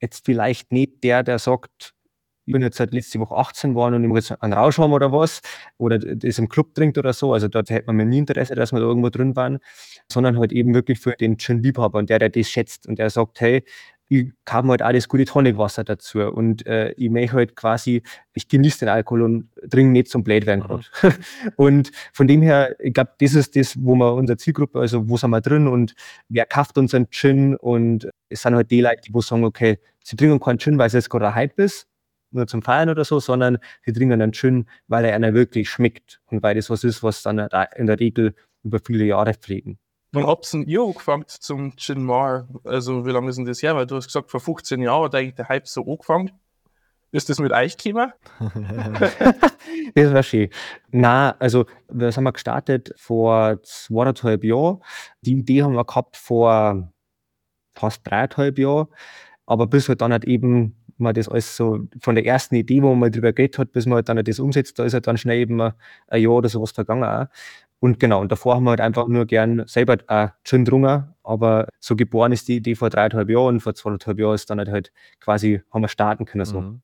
jetzt 0.01 0.25
vielleicht 0.25 0.73
nicht 0.73 1.03
der, 1.05 1.23
der 1.23 1.39
sagt, 1.39 1.95
bin 2.51 2.63
jetzt 2.63 2.77
seit 2.77 2.93
letzte 2.93 3.21
Woche 3.21 3.37
18 3.37 3.71
geworden 3.71 3.95
und 3.95 4.07
muss 4.07 4.29
jetzt 4.29 4.43
einen 4.43 4.53
Rausch 4.53 4.79
haben 4.79 4.93
oder 4.93 5.13
was, 5.13 5.41
oder 5.79 5.99
das 5.99 6.39
im 6.39 6.49
Club 6.49 6.75
trinkt 6.75 6.99
oder 6.99 7.13
so. 7.13 7.33
Also 7.33 7.49
dort 7.49 7.71
hätte 7.71 7.87
man 7.87 7.97
mir 7.97 8.07
nie 8.07 8.19
Interesse, 8.19 8.55
dass 8.55 8.73
wir 8.73 8.81
da 8.81 8.87
irgendwo 8.87 9.11
drin 9.11 9.37
waren, 9.37 9.59
sondern 10.11 10.39
halt 10.39 10.53
eben 10.53 10.75
wirklich 10.75 10.99
für 10.99 11.13
den 11.13 11.39
Gin-Liebhaber 11.39 11.99
und 11.99 12.11
der, 12.11 12.19
der 12.19 12.31
das 12.31 12.49
schätzt 12.49 12.87
und 12.87 12.99
der 12.99 13.11
sagt, 13.11 13.41
hey, 13.41 13.65
ich 14.13 14.33
kaufe 14.45 14.69
halt 14.69 14.81
das 14.81 15.09
gute 15.09 15.25
Tonicwasser 15.25 15.85
dazu 15.85 16.19
und 16.21 16.67
äh, 16.67 16.91
ich 16.97 17.09
möchte 17.11 17.37
halt 17.37 17.55
quasi, 17.55 18.03
ich 18.35 18.49
genieße 18.49 18.81
den 18.81 18.89
Alkohol 18.89 19.23
und 19.23 19.49
trinke 19.71 19.93
nicht 19.93 20.09
zum 20.09 20.25
Blöd 20.25 20.47
werden 20.47 20.65
Mhm. 20.69 21.13
und 21.57 21.93
von 22.13 22.27
dem 22.27 22.43
her, 22.43 22.75
ich 22.81 22.93
glaube, 22.93 23.13
das 23.21 23.35
ist 23.35 23.55
das, 23.55 23.77
wo 23.81 23.95
wir 23.95 24.15
unsere 24.15 24.37
Zielgruppe, 24.37 24.81
also 24.81 25.09
wo 25.09 25.17
sind 25.17 25.31
wir 25.31 25.41
drin 25.41 25.69
und 25.69 25.95
wer 26.29 26.45
kauft 26.45 26.77
unseren 26.77 27.09
Gin 27.11 27.55
und 27.55 28.11
es 28.29 28.43
sind 28.43 28.57
halt 28.57 28.71
die 28.73 28.81
Leute, 28.81 29.01
die 29.07 29.15
wo 29.15 29.21
sagen, 29.21 29.45
okay, 29.45 29.79
sie 30.03 30.17
trinken 30.17 30.41
keinen 30.41 30.59
Gin, 30.59 30.77
weil 30.77 30.89
es 30.89 30.93
jetzt 30.93 31.09
gerade 31.09 31.29
ein 31.29 31.35
Hype 31.37 31.59
ist, 31.61 31.87
nur 32.31 32.47
zum 32.47 32.63
Feiern 32.63 32.89
oder 32.89 33.05
so, 33.05 33.21
sondern 33.21 33.59
sie 33.85 33.93
trinken 33.93 34.21
einen 34.21 34.33
Gin, 34.33 34.67
weil 34.89 35.05
er 35.05 35.15
einer 35.15 35.35
wirklich 35.35 35.69
schmeckt 35.69 36.21
und 36.27 36.43
weil 36.43 36.55
das 36.55 36.71
was 36.71 36.85
ist, 36.85 37.03
was 37.03 37.23
dann 37.23 37.39
in 37.39 37.87
der 37.87 38.01
Regel 38.01 38.35
über 38.63 38.79
viele 38.85 39.05
Jahre 39.05 39.35
pflegen. 39.35 39.79
Wann 40.13 40.27
habt 40.27 40.53
denn 40.53 40.65
ihr 40.65 40.83
angefangen 40.83 41.25
zum 41.27 41.77
Gin 41.77 42.03
Mar? 42.03 42.49
Also, 42.65 43.07
wie 43.07 43.11
lange 43.11 43.31
ist 43.31 43.37
denn 43.37 43.45
das 43.45 43.63
her? 43.63 43.77
Weil 43.77 43.87
du 43.87 43.97
hast 43.97 44.07
gesagt, 44.07 44.31
vor 44.31 44.41
15 44.41 44.81
Jahren 44.81 45.05
hat 45.05 45.15
eigentlich 45.15 45.37
der 45.37 45.49
Hype 45.49 45.69
so 45.69 45.85
angefangen. 45.87 46.33
Ist 47.13 47.29
das 47.29 47.39
mit 47.39 47.53
euch 47.53 47.77
gekommen? 47.77 48.13
Das 49.95 50.13
war 50.13 50.23
schön. 50.23 50.51
Na, 50.91 51.37
also 51.39 51.67
wir 51.89 52.13
sind 52.13 52.25
mal 52.25 52.31
gestartet 52.31 52.93
vor 52.97 53.61
zweieinhalb 53.63 54.45
Jahren. 54.45 54.81
Die 55.23 55.33
Idee 55.33 55.63
haben 55.63 55.75
wir 55.75 55.85
gehabt 55.85 56.17
vor 56.17 56.93
fast 57.75 58.07
dreieinhalb 58.07 58.59
Jahren. 58.59 58.89
Aber 59.47 59.67
bis 59.67 59.89
halt 59.89 60.01
dann 60.01 60.13
halt 60.13 60.25
eben 60.25 60.77
man 61.01 61.15
das 61.15 61.29
alles 61.29 61.57
so 61.57 61.81
von 62.01 62.15
der 62.15 62.27
ersten 62.27 62.55
Idee, 62.55 62.83
wo 62.83 62.95
man 62.95 63.11
drüber 63.11 63.33
geredet 63.33 63.59
hat, 63.59 63.73
bis 63.73 63.87
man 63.87 63.97
halt 63.97 64.09
dann 64.09 64.17
halt 64.17 64.29
das 64.29 64.39
umsetzt, 64.39 64.79
da 64.79 64.85
ist 64.85 64.95
halt 64.95 65.07
dann 65.07 65.17
schnell 65.17 65.39
eben 65.39 65.61
ein, 65.61 65.73
Jahr 66.13 66.33
oder 66.33 66.49
sowas 66.49 66.73
vergangen 66.73 67.05
auch. 67.05 67.27
Und 67.81 67.99
genau, 67.99 68.21
und 68.21 68.31
davor 68.31 68.57
haben 68.57 68.65
wir 68.65 68.71
halt 68.71 68.81
einfach 68.81 69.09
nur 69.09 69.25
gern 69.27 69.67
selber 69.67 69.97
auch 70.07 70.29
Gin 70.45 70.67
drungen, 70.67 71.15
aber 71.23 71.67
so 71.79 71.97
geboren 71.97 72.33
ist 72.33 72.47
die 72.49 72.57
Idee 72.57 72.75
vor 72.75 72.91
dreieinhalb 72.91 73.31
Jahren 73.31 73.55
und 73.57 73.61
vor 73.61 73.75
zweieinhalb 73.75 74.19
Jahren 74.19 74.35
ist 74.35 74.51
dann 74.51 74.59
halt, 74.59 74.69
halt 74.69 74.93
quasi, 75.19 75.63
haben 75.73 75.83
wir 75.83 75.89
starten 75.89 76.27
können 76.27 76.45
so. 76.45 76.61
Mhm. 76.61 76.83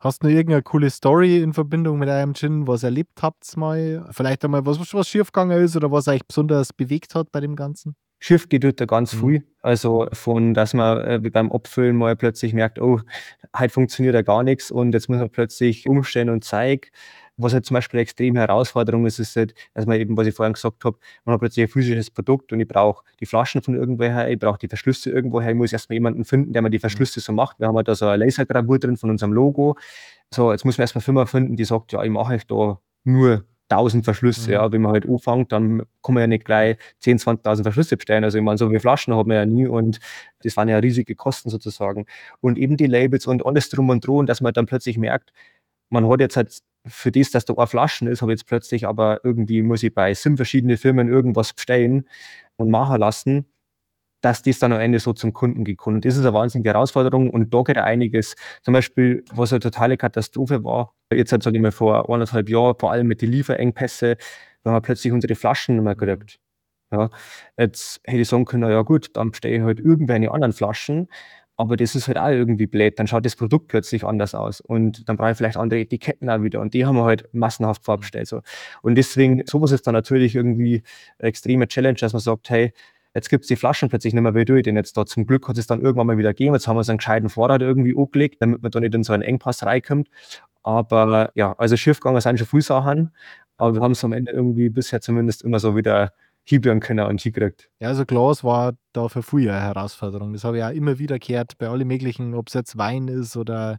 Hast 0.00 0.22
du 0.22 0.26
noch 0.26 0.34
irgendeine 0.34 0.62
coole 0.62 0.90
Story 0.90 1.40
in 1.40 1.52
Verbindung 1.52 2.00
mit 2.00 2.08
eurem 2.08 2.34
Gin, 2.34 2.66
was 2.66 2.82
erlebt 2.82 3.22
habt 3.22 3.56
mal? 3.56 4.04
Vielleicht 4.10 4.44
einmal 4.44 4.66
was, 4.66 4.92
was 4.92 5.08
schiefgegangen 5.08 5.62
ist 5.62 5.76
oder 5.76 5.92
was 5.92 6.08
euch 6.08 6.26
besonders 6.26 6.72
bewegt 6.72 7.14
hat 7.14 7.30
bei 7.30 7.38
dem 7.38 7.54
Ganzen? 7.54 7.94
Schiff 8.24 8.48
geht 8.48 8.62
dort 8.62 8.80
da 8.80 8.84
ganz 8.86 9.14
Mhm. 9.14 9.18
viel. 9.20 9.44
Also 9.62 10.06
von, 10.12 10.54
dass 10.54 10.74
man 10.74 10.98
äh, 11.04 11.24
wie 11.24 11.30
beim 11.30 11.50
Abfüllen 11.50 11.96
mal 11.96 12.14
plötzlich 12.14 12.54
merkt, 12.54 12.80
oh, 12.80 13.00
heute 13.58 13.72
funktioniert 13.72 14.14
ja 14.14 14.22
gar 14.22 14.44
nichts 14.44 14.70
und 14.70 14.92
jetzt 14.94 15.08
muss 15.08 15.18
man 15.18 15.28
plötzlich 15.30 15.88
umstellen 15.88 16.30
und 16.30 16.44
zeigen. 16.44 16.88
Was 17.36 17.52
halt 17.54 17.64
zum 17.64 17.74
Beispiel 17.74 17.98
eine 17.98 18.02
extreme 18.02 18.38
Herausforderung 18.38 19.06
ist, 19.06 19.18
ist 19.18 19.34
halt, 19.34 19.54
dass 19.74 19.86
man 19.86 19.98
eben, 19.98 20.16
was 20.16 20.26
ich 20.28 20.34
vorhin 20.34 20.52
gesagt 20.52 20.84
habe, 20.84 20.98
man 21.24 21.32
hat 21.32 21.40
plötzlich 21.40 21.64
ein 21.64 21.68
physisches 21.68 22.10
Produkt 22.10 22.52
und 22.52 22.60
ich 22.60 22.68
brauche 22.68 23.02
die 23.18 23.26
Flaschen 23.26 23.62
von 23.62 23.74
irgendwoher, 23.74 24.28
ich 24.30 24.38
brauche 24.38 24.58
die 24.58 24.68
Verschlüsse 24.68 25.10
irgendwoher, 25.10 25.48
ich 25.50 25.56
muss 25.56 25.72
erstmal 25.72 25.94
jemanden 25.94 26.24
finden, 26.24 26.52
der 26.52 26.62
mir 26.62 26.70
die 26.70 26.78
Verschlüsse 26.78 27.18
so 27.20 27.32
macht. 27.32 27.58
Wir 27.58 27.66
haben 27.66 27.76
halt 27.76 27.88
da 27.88 27.94
so 27.96 28.06
eine 28.06 28.24
Lasergravur 28.24 28.78
drin 28.78 28.96
von 28.96 29.10
unserem 29.10 29.32
Logo. 29.32 29.76
So, 30.32 30.52
jetzt 30.52 30.64
muss 30.64 30.78
man 30.78 30.82
erstmal 30.84 31.00
eine 31.00 31.04
Firma 31.06 31.26
finden, 31.26 31.56
die 31.56 31.64
sagt, 31.64 31.92
ja, 31.92 32.02
ich 32.04 32.10
mache 32.10 32.34
euch 32.34 32.46
da 32.46 32.78
nur 33.04 33.44
1000 33.72 34.04
Verschlüsse. 34.04 34.48
Mhm. 34.48 34.54
Ja, 34.54 34.72
wenn 34.72 34.82
man 34.82 34.92
halt 34.92 35.08
anfängt, 35.08 35.52
dann 35.52 35.82
kann 36.02 36.14
man 36.14 36.22
ja 36.22 36.26
nicht 36.26 36.44
gleich 36.44 36.76
10.000, 37.02 37.42
20.000 37.42 37.62
Verschlüsse 37.62 37.96
bestellen. 37.96 38.24
Also 38.24 38.38
ich 38.38 38.44
meine, 38.44 38.58
so 38.58 38.68
viele 38.68 38.80
Flaschen 38.80 39.16
hat 39.16 39.26
man 39.26 39.36
ja 39.36 39.46
nie 39.46 39.66
und 39.66 39.98
das 40.42 40.56
waren 40.56 40.68
ja 40.68 40.78
riesige 40.78 41.14
Kosten 41.14 41.50
sozusagen. 41.50 42.06
Und 42.40 42.58
eben 42.58 42.76
die 42.76 42.86
Labels 42.86 43.26
und 43.26 43.44
alles 43.44 43.68
drum 43.70 43.90
und 43.90 44.06
dran, 44.06 44.26
dass 44.26 44.40
man 44.40 44.52
dann 44.52 44.66
plötzlich 44.66 44.98
merkt, 44.98 45.32
man 45.90 46.08
hat 46.08 46.20
jetzt 46.20 46.36
halt 46.36 46.58
für 46.86 47.12
das, 47.12 47.30
dass 47.30 47.44
da 47.44 47.54
eine 47.54 47.66
Flaschen 47.66 48.08
ist, 48.08 48.22
habe 48.22 48.32
ich 48.32 48.40
jetzt 48.40 48.48
plötzlich 48.48 48.86
aber 48.86 49.20
irgendwie 49.24 49.62
muss 49.62 49.82
ich 49.82 49.94
bei 49.94 50.12
sieben 50.14 50.36
verschiedenen 50.36 50.76
Firmen 50.76 51.08
irgendwas 51.08 51.52
bestellen 51.52 52.08
und 52.56 52.70
machen 52.70 52.98
lassen, 52.98 53.46
dass 54.22 54.42
das 54.42 54.58
dann 54.58 54.72
am 54.72 54.80
Ende 54.80 54.98
so 54.98 55.12
zum 55.12 55.34
Kunden 55.34 55.64
gekommen. 55.64 55.96
Und 55.96 56.04
das 56.06 56.16
ist 56.16 56.24
eine 56.24 56.32
wahnsinnige 56.32 56.70
Herausforderung 56.70 57.28
und 57.28 57.52
da 57.52 57.62
geht 57.62 57.76
einiges. 57.76 58.34
Zum 58.62 58.72
Beispiel, 58.72 59.24
was 59.34 59.52
eine 59.52 59.60
totale 59.60 59.96
Katastrophe 59.98 60.64
war, 60.64 60.94
jetzt 61.12 61.32
halt, 61.32 61.42
sage 61.42 61.56
ich 61.56 61.62
mal, 61.62 61.72
vor 61.72 62.08
anderthalb 62.08 62.48
Jahren, 62.48 62.76
vor 62.78 62.92
allem 62.92 63.06
mit 63.06 63.20
den 63.20 63.30
Lieferengpässe, 63.30 64.16
wenn 64.64 64.72
wir 64.72 64.80
plötzlich 64.80 65.12
unsere 65.12 65.34
Flaschen 65.34 65.76
nicht 65.76 65.84
mehr 65.84 65.96
gekriegt. 65.96 66.40
Ja, 66.92 67.10
jetzt 67.56 68.00
hätte 68.04 68.20
ich 68.20 68.28
sagen 68.28 68.44
können, 68.44 68.70
ja 68.70 68.82
gut, 68.82 69.10
dann 69.14 69.30
bestelle 69.30 69.56
ich 69.56 69.62
halt 69.62 69.80
irgendwelche 69.80 70.30
anderen 70.30 70.52
Flaschen, 70.52 71.08
aber 71.56 71.76
das 71.76 71.94
ist 71.94 72.06
halt 72.06 72.18
auch 72.18 72.28
irgendwie 72.28 72.66
blöd. 72.66 72.98
Dann 72.98 73.06
schaut 73.06 73.24
das 73.24 73.34
Produkt 73.34 73.68
plötzlich 73.68 74.04
anders 74.04 74.34
aus 74.34 74.60
und 74.60 75.08
dann 75.08 75.16
brauche 75.16 75.30
ich 75.30 75.36
vielleicht 75.38 75.56
andere 75.56 75.80
Etiketten 75.80 76.28
auch 76.28 76.42
wieder 76.42 76.60
und 76.60 76.74
die 76.74 76.84
haben 76.84 76.96
wir 76.96 77.04
halt 77.04 77.32
massenhaft 77.32 77.84
vorbestellt. 77.84 78.26
So. 78.28 78.42
Und 78.82 78.96
deswegen, 78.96 79.42
sowas 79.46 79.72
ist 79.72 79.86
dann 79.86 79.94
natürlich 79.94 80.34
irgendwie 80.34 80.82
eine 81.18 81.28
extreme 81.28 81.66
Challenge, 81.66 81.96
dass 81.98 82.12
man 82.12 82.20
sagt, 82.20 82.50
hey, 82.50 82.72
jetzt 83.14 83.28
gibt 83.28 83.44
es 83.44 83.48
die 83.48 83.56
Flaschen 83.56 83.88
plötzlich 83.88 84.14
nicht 84.14 84.22
mehr 84.22 84.34
wie 84.34 84.44
durch. 84.44 84.62
Denn 84.62 84.76
jetzt 84.76 84.96
da 84.96 85.06
zum 85.06 85.26
Glück 85.26 85.48
hat 85.48 85.58
es 85.58 85.66
dann 85.66 85.80
irgendwann 85.80 86.06
mal 86.06 86.18
wieder 86.18 86.30
gegeben. 86.30 86.54
Jetzt 86.54 86.68
haben 86.68 86.76
wir 86.76 86.84
so 86.84 86.92
einen 86.92 86.98
gescheiten 86.98 87.28
Vorrat 87.28 87.62
irgendwie 87.62 87.96
angelegt, 87.96 88.36
damit 88.40 88.62
man 88.62 88.70
da 88.70 88.80
nicht 88.80 88.94
in 88.94 89.04
so 89.04 89.12
einen 89.12 89.22
Engpass 89.22 89.62
reinkommt. 89.64 90.08
Aber 90.62 91.32
ja, 91.34 91.54
also 91.58 91.76
schiefgegangen 91.76 92.20
sind 92.20 92.38
schon 92.38 92.46
viele 92.46 92.62
Sachen, 92.62 93.10
aber 93.56 93.74
wir 93.74 93.80
haben 93.80 93.92
es 93.92 94.04
am 94.04 94.12
Ende 94.12 94.32
irgendwie 94.32 94.68
bisher 94.68 95.00
zumindest 95.00 95.42
immer 95.42 95.58
so 95.58 95.76
wieder 95.76 96.12
hinbringen 96.44 96.80
können 96.80 97.06
und 97.06 97.20
hingekriegt. 97.20 97.70
Ja, 97.80 97.88
also 97.88 98.04
Glas 98.04 98.42
war 98.42 98.74
da 98.92 99.08
für 99.08 99.22
früher 99.22 99.54
eine 99.54 99.62
Herausforderung. 99.62 100.32
Das 100.32 100.44
habe 100.44 100.58
ich 100.58 100.64
auch 100.64 100.70
immer 100.70 100.98
wieder 100.98 101.18
gehört 101.18 101.58
bei 101.58 101.68
allen 101.68 101.86
möglichen, 101.86 102.34
ob 102.34 102.48
es 102.48 102.54
jetzt 102.54 102.76
Wein 102.78 103.08
ist 103.08 103.36
oder 103.36 103.78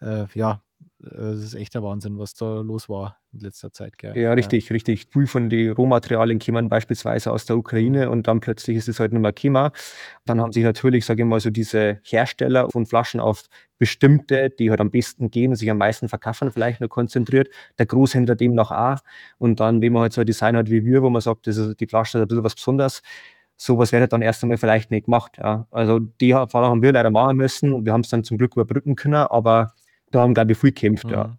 äh, 0.00 0.24
ja, 0.34 0.62
das 0.98 1.38
ist 1.38 1.54
echt 1.54 1.74
der 1.74 1.82
Wahnsinn, 1.82 2.18
was 2.18 2.34
da 2.34 2.60
los 2.60 2.88
war 2.88 3.18
in 3.32 3.40
letzter 3.40 3.72
Zeit. 3.72 3.98
Gell? 3.98 4.16
Ja, 4.16 4.32
richtig, 4.32 4.68
ja. 4.68 4.72
richtig. 4.72 5.06
Viel 5.12 5.26
von 5.26 5.50
den 5.50 5.72
Rohmaterialien 5.72 6.38
kämen 6.38 6.68
beispielsweise 6.68 7.30
aus 7.30 7.44
der 7.44 7.56
Ukraine 7.56 8.10
und 8.10 8.26
dann 8.26 8.40
plötzlich 8.40 8.76
ist 8.76 8.88
es 8.88 9.00
halt 9.00 9.12
nicht 9.12 9.20
mehr 9.20 9.32
gekommen. 9.32 9.70
Dann 10.24 10.40
haben 10.40 10.52
sich 10.52 10.64
natürlich, 10.64 11.04
sage 11.04 11.22
ich 11.22 11.28
mal, 11.28 11.40
so 11.40 11.50
diese 11.50 12.00
Hersteller 12.04 12.70
von 12.70 12.86
Flaschen 12.86 13.20
auf 13.20 13.44
bestimmte, 13.78 14.50
die 14.50 14.70
halt 14.70 14.80
am 14.80 14.90
besten 14.90 15.30
gehen 15.30 15.50
und 15.50 15.56
sich 15.56 15.70
am 15.70 15.78
meisten 15.78 16.08
verkaufen, 16.08 16.52
vielleicht 16.52 16.80
nur 16.80 16.88
konzentriert. 16.88 17.48
Der 17.78 17.86
Großhändler 17.86 18.34
dem 18.34 18.54
noch 18.54 18.70
auch. 18.70 18.98
Und 19.38 19.60
dann, 19.60 19.82
wenn 19.82 19.92
man 19.92 20.02
halt 20.02 20.12
so 20.12 20.22
ein 20.22 20.26
Design 20.26 20.56
hat 20.56 20.70
wie 20.70 20.84
wir, 20.84 21.02
wo 21.02 21.10
man 21.10 21.20
sagt, 21.20 21.46
das 21.46 21.56
ist, 21.56 21.80
die 21.80 21.86
Flasche 21.86 22.18
ist 22.18 22.22
ein 22.22 22.28
bisschen 22.28 22.44
was 22.44 22.54
Besonderes, 22.54 23.02
sowas 23.56 23.92
wird 23.92 24.12
dann 24.12 24.22
erst 24.22 24.42
einmal 24.42 24.58
vielleicht 24.58 24.90
nicht 24.90 25.04
gemacht. 25.04 25.38
Ja. 25.38 25.66
Also 25.70 25.98
die 25.98 26.30
Erfahrung 26.30 26.70
haben 26.70 26.82
wir 26.82 26.92
leider 26.92 27.10
machen 27.10 27.36
müssen 27.36 27.72
und 27.72 27.84
wir 27.84 27.92
haben 27.92 28.00
es 28.00 28.08
dann 28.08 28.24
zum 28.24 28.38
Glück 28.38 28.54
überbrücken 28.56 28.96
können, 28.96 29.14
aber 29.14 29.74
da 30.14 30.22
haben, 30.22 30.34
glaube 30.34 30.52
ich, 30.52 30.58
viel 30.58 30.70
gekämpft, 30.70 31.04
mhm. 31.06 31.12
ja. 31.12 31.38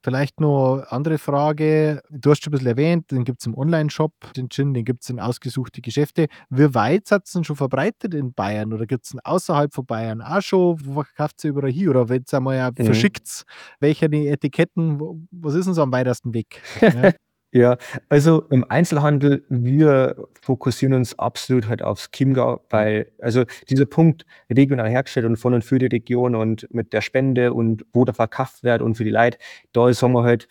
Vielleicht 0.00 0.38
noch 0.40 0.84
andere 0.90 1.18
Frage. 1.18 2.02
Du 2.08 2.30
hast 2.30 2.44
schon 2.44 2.52
ein 2.52 2.52
bisschen 2.52 2.68
erwähnt, 2.68 3.10
den 3.10 3.24
gibt 3.24 3.40
es 3.40 3.46
im 3.46 3.58
Online-Shop, 3.58 4.12
den 4.36 4.48
Gin, 4.48 4.72
den 4.72 4.84
gibt 4.84 5.02
es 5.02 5.10
in 5.10 5.18
ausgesuchte 5.18 5.80
Geschäfte. 5.80 6.28
Wie 6.50 6.72
weit 6.72 7.10
hat 7.10 7.26
es 7.26 7.32
denn 7.32 7.42
schon 7.42 7.56
verbreitet 7.56 8.14
in 8.14 8.32
Bayern 8.32 8.72
oder 8.72 8.86
gibt 8.86 9.06
es 9.06 9.12
ihn 9.12 9.18
außerhalb 9.24 9.74
von 9.74 9.86
Bayern 9.86 10.22
auch 10.22 10.40
schon? 10.40 10.78
Wo 10.84 11.02
verkauft 11.02 11.34
es 11.38 11.44
überall 11.44 11.70
hier 11.70 11.90
oder 11.90 12.08
wenn 12.08 12.22
es 12.24 12.32
einmal 12.32 12.56
ja 12.56 12.70
mhm. 12.70 12.84
verschickt? 12.84 13.44
Welche 13.80 14.08
die 14.08 14.28
Etiketten? 14.28 15.28
Was 15.32 15.54
ist 15.54 15.66
denn 15.66 15.74
so 15.74 15.82
am 15.82 15.92
weitesten 15.92 16.32
weg? 16.32 16.62
Ja. 16.80 17.12
Ja, 17.52 17.78
also 18.10 18.42
im 18.50 18.64
Einzelhandel, 18.70 19.42
wir 19.48 20.16
fokussieren 20.42 20.92
uns 20.92 21.18
absolut 21.18 21.66
halt 21.66 21.82
aufs 21.82 22.10
Chiemgau, 22.10 22.60
weil 22.68 23.10
also 23.22 23.44
dieser 23.70 23.86
Punkt 23.86 24.26
regional 24.50 24.90
hergestellt 24.90 25.24
und 25.24 25.36
von 25.38 25.54
und 25.54 25.64
für 25.64 25.78
die 25.78 25.86
Region 25.86 26.34
und 26.34 26.68
mit 26.74 26.92
der 26.92 27.00
Spende 27.00 27.54
und 27.54 27.86
wo 27.94 28.04
der 28.04 28.12
verkauft 28.12 28.64
wird 28.64 28.82
und 28.82 28.96
für 28.96 29.04
die 29.04 29.10
Leute, 29.10 29.38
da 29.72 29.90
sagen 29.94 30.12
wir 30.12 30.24
halt, 30.24 30.46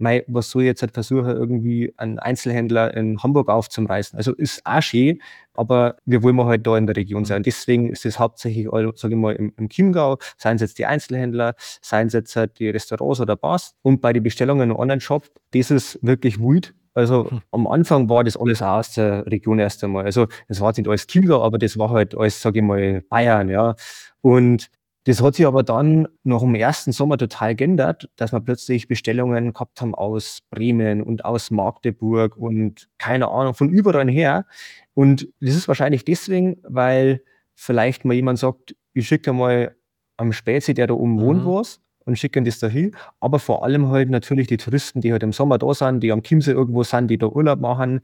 mei, 0.00 0.24
was 0.26 0.50
soll 0.50 0.62
ich 0.62 0.66
jetzt 0.66 0.82
halt 0.82 0.92
versuchen, 0.92 1.30
irgendwie 1.30 1.92
einen 1.96 2.18
Einzelhändler 2.18 2.94
in 2.94 3.22
Hamburg 3.22 3.48
aufzureißen? 3.48 4.16
Also 4.16 4.32
ist 4.34 4.62
auch 4.64 4.82
schön, 4.82 5.20
aber 5.54 5.96
wir 6.04 6.22
wollen 6.22 6.42
halt 6.44 6.66
da 6.66 6.76
in 6.76 6.86
der 6.86 6.96
Region 6.96 7.24
sein. 7.24 7.42
Deswegen 7.42 7.90
ist 7.90 8.06
es 8.06 8.18
hauptsächlich, 8.18 8.68
sage 8.96 9.14
ich 9.14 9.20
mal, 9.20 9.34
im, 9.34 9.52
im 9.56 9.68
Chiemgau, 9.68 10.18
seien 10.36 10.56
es 10.56 10.62
jetzt 10.62 10.78
die 10.78 10.86
Einzelhändler, 10.86 11.54
seien 11.82 12.06
es 12.06 12.12
jetzt 12.12 12.34
halt 12.36 12.58
die 12.58 12.70
Restaurants 12.70 13.20
oder 13.20 13.36
Bars. 13.36 13.74
Und 13.82 14.00
bei 14.00 14.12
den 14.12 14.22
Bestellungen 14.22 14.70
im 14.70 14.76
Online-Shop, 14.76 15.28
das 15.52 15.70
ist 15.70 15.98
wirklich 16.02 16.40
wild. 16.40 16.74
Also 16.94 17.30
hm. 17.30 17.40
am 17.52 17.66
Anfang 17.66 18.08
war 18.08 18.24
das 18.24 18.36
alles 18.36 18.62
auch 18.62 18.78
aus 18.78 18.94
der 18.94 19.24
Region 19.26 19.58
erst 19.58 19.84
einmal. 19.84 20.04
Also 20.04 20.26
es 20.48 20.60
war 20.60 20.72
nicht 20.76 20.88
alles 20.88 21.06
Chiemgau, 21.06 21.42
aber 21.42 21.58
das 21.58 21.78
war 21.78 21.90
halt 21.90 22.16
alles, 22.16 22.40
sage 22.40 22.58
ich 22.58 22.64
mal, 22.64 23.02
Bayern, 23.08 23.48
ja. 23.48 23.74
Und 24.22 24.70
das 25.04 25.22
hat 25.22 25.34
sich 25.34 25.46
aber 25.46 25.62
dann 25.62 26.08
nach 26.24 26.40
dem 26.40 26.54
ersten 26.54 26.92
Sommer 26.92 27.16
total 27.16 27.54
geändert, 27.54 28.10
dass 28.16 28.32
wir 28.32 28.40
plötzlich 28.40 28.86
Bestellungen 28.86 29.52
gehabt 29.52 29.80
haben 29.80 29.94
aus 29.94 30.40
Bremen 30.50 31.02
und 31.02 31.24
aus 31.24 31.50
Magdeburg 31.50 32.36
und 32.36 32.88
keine 32.98 33.28
Ahnung, 33.28 33.54
von 33.54 33.70
überall 33.70 34.10
her. 34.10 34.46
Und 34.94 35.28
das 35.40 35.54
ist 35.54 35.68
wahrscheinlich 35.68 36.04
deswegen, 36.04 36.58
weil 36.62 37.22
vielleicht 37.54 38.04
mal 38.04 38.14
jemand 38.14 38.38
sagt, 38.38 38.76
ich 38.92 39.08
schicke 39.08 39.32
mal 39.32 39.74
am 40.18 40.32
Spätsee, 40.32 40.74
der 40.74 40.86
da 40.86 40.94
oben 40.94 41.20
wohnt, 41.20 41.44
mhm. 41.44 41.48
was 41.48 41.80
und 42.04 42.18
schicken 42.18 42.44
das 42.44 42.58
dahin. 42.58 42.96
Aber 43.20 43.38
vor 43.38 43.64
allem 43.64 43.88
halt 43.90 44.10
natürlich 44.10 44.46
die 44.46 44.56
Touristen, 44.56 45.00
die 45.00 45.12
halt 45.12 45.22
im 45.22 45.32
Sommer 45.32 45.58
da 45.58 45.72
sind, 45.74 46.00
die 46.02 46.12
am 46.12 46.22
Chiemsee 46.22 46.52
irgendwo 46.52 46.82
sind, 46.82 47.08
die 47.08 47.18
da 47.18 47.26
Urlaub 47.26 47.60
machen, 47.60 48.00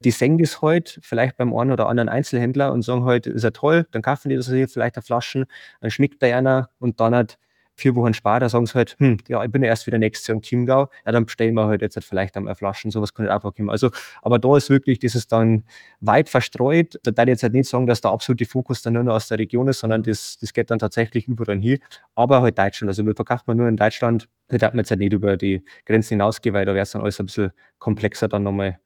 die 0.00 0.10
sehen 0.10 0.38
das 0.38 0.62
halt 0.62 0.98
vielleicht 1.02 1.36
beim 1.36 1.54
einen 1.54 1.72
oder 1.72 1.88
anderen 1.88 2.08
Einzelhändler 2.08 2.72
und 2.72 2.82
sagen 2.82 3.04
halt, 3.04 3.26
ist 3.26 3.42
ja 3.44 3.50
toll, 3.50 3.86
dann 3.90 4.02
kaufen 4.02 4.28
die 4.28 4.36
das 4.36 4.48
hier 4.48 4.68
vielleicht 4.68 4.96
eine 4.96 5.02
Flaschen, 5.02 5.46
dann 5.80 5.90
schmeckt 5.90 6.22
der 6.22 6.36
einer 6.36 6.70
und 6.78 7.00
dann 7.00 7.14
hat 7.14 7.38
vier 7.78 7.94
Wochen 7.94 8.12
später 8.12 8.48
sagen 8.48 8.66
sie 8.66 8.74
halt, 8.74 8.96
hm, 8.98 9.18
ja, 9.28 9.42
ich 9.44 9.50
bin 9.50 9.62
ja 9.62 9.68
erst 9.68 9.86
wieder 9.86 9.98
nächstes 9.98 10.26
Jahr 10.26 10.36
in 10.36 10.42
Chiemgau, 10.42 10.88
ja, 11.06 11.12
dann 11.12 11.24
bestellen 11.24 11.54
wir 11.54 11.66
halt 11.66 11.80
jetzt 11.80 11.96
halt 11.96 12.04
vielleicht 12.04 12.36
einmal 12.36 12.54
Flaschen, 12.54 12.90
sowas 12.90 13.14
kann 13.14 13.28
halt 13.28 13.44
auch 13.44 13.54
kommen. 13.54 13.70
Also, 13.70 13.90
aber 14.22 14.38
da 14.38 14.56
ist 14.56 14.68
wirklich, 14.68 14.98
das 14.98 15.14
ist 15.14 15.32
dann 15.32 15.64
weit 16.00 16.28
verstreut. 16.28 16.98
Da 17.04 17.10
darf 17.10 17.26
ich 17.26 17.30
jetzt 17.30 17.42
halt 17.42 17.54
nicht 17.54 17.68
sagen, 17.68 17.86
dass 17.86 18.00
der 18.00 18.10
absolute 18.10 18.44
Fokus 18.44 18.82
dann 18.82 18.94
nur 18.94 19.04
noch 19.04 19.14
aus 19.14 19.28
der 19.28 19.38
Region 19.38 19.68
ist, 19.68 19.80
sondern 19.80 20.02
das, 20.02 20.38
das 20.40 20.52
geht 20.52 20.70
dann 20.70 20.78
tatsächlich 20.78 21.28
überall 21.28 21.58
hin. 21.58 21.78
Aber 22.14 22.42
halt 22.42 22.58
Deutschland, 22.58 22.88
also 22.88 23.06
wir 23.06 23.14
verkaufen 23.14 23.44
man 23.46 23.56
nur 23.56 23.68
in 23.68 23.76
Deutschland, 23.76 24.28
da 24.48 24.58
darf 24.58 24.72
man 24.72 24.80
jetzt 24.80 24.90
halt 24.90 25.00
nicht 25.00 25.12
über 25.12 25.36
die 25.36 25.64
Grenzen 25.86 26.14
hinausgehen, 26.14 26.54
weil 26.54 26.66
da 26.66 26.74
wäre 26.74 26.82
es 26.82 26.90
dann 26.90 27.02
alles 27.02 27.20
ein 27.20 27.26
bisschen 27.26 27.52
komplexer 27.78 28.28
dann 28.28 28.42
nochmal. 28.42 28.78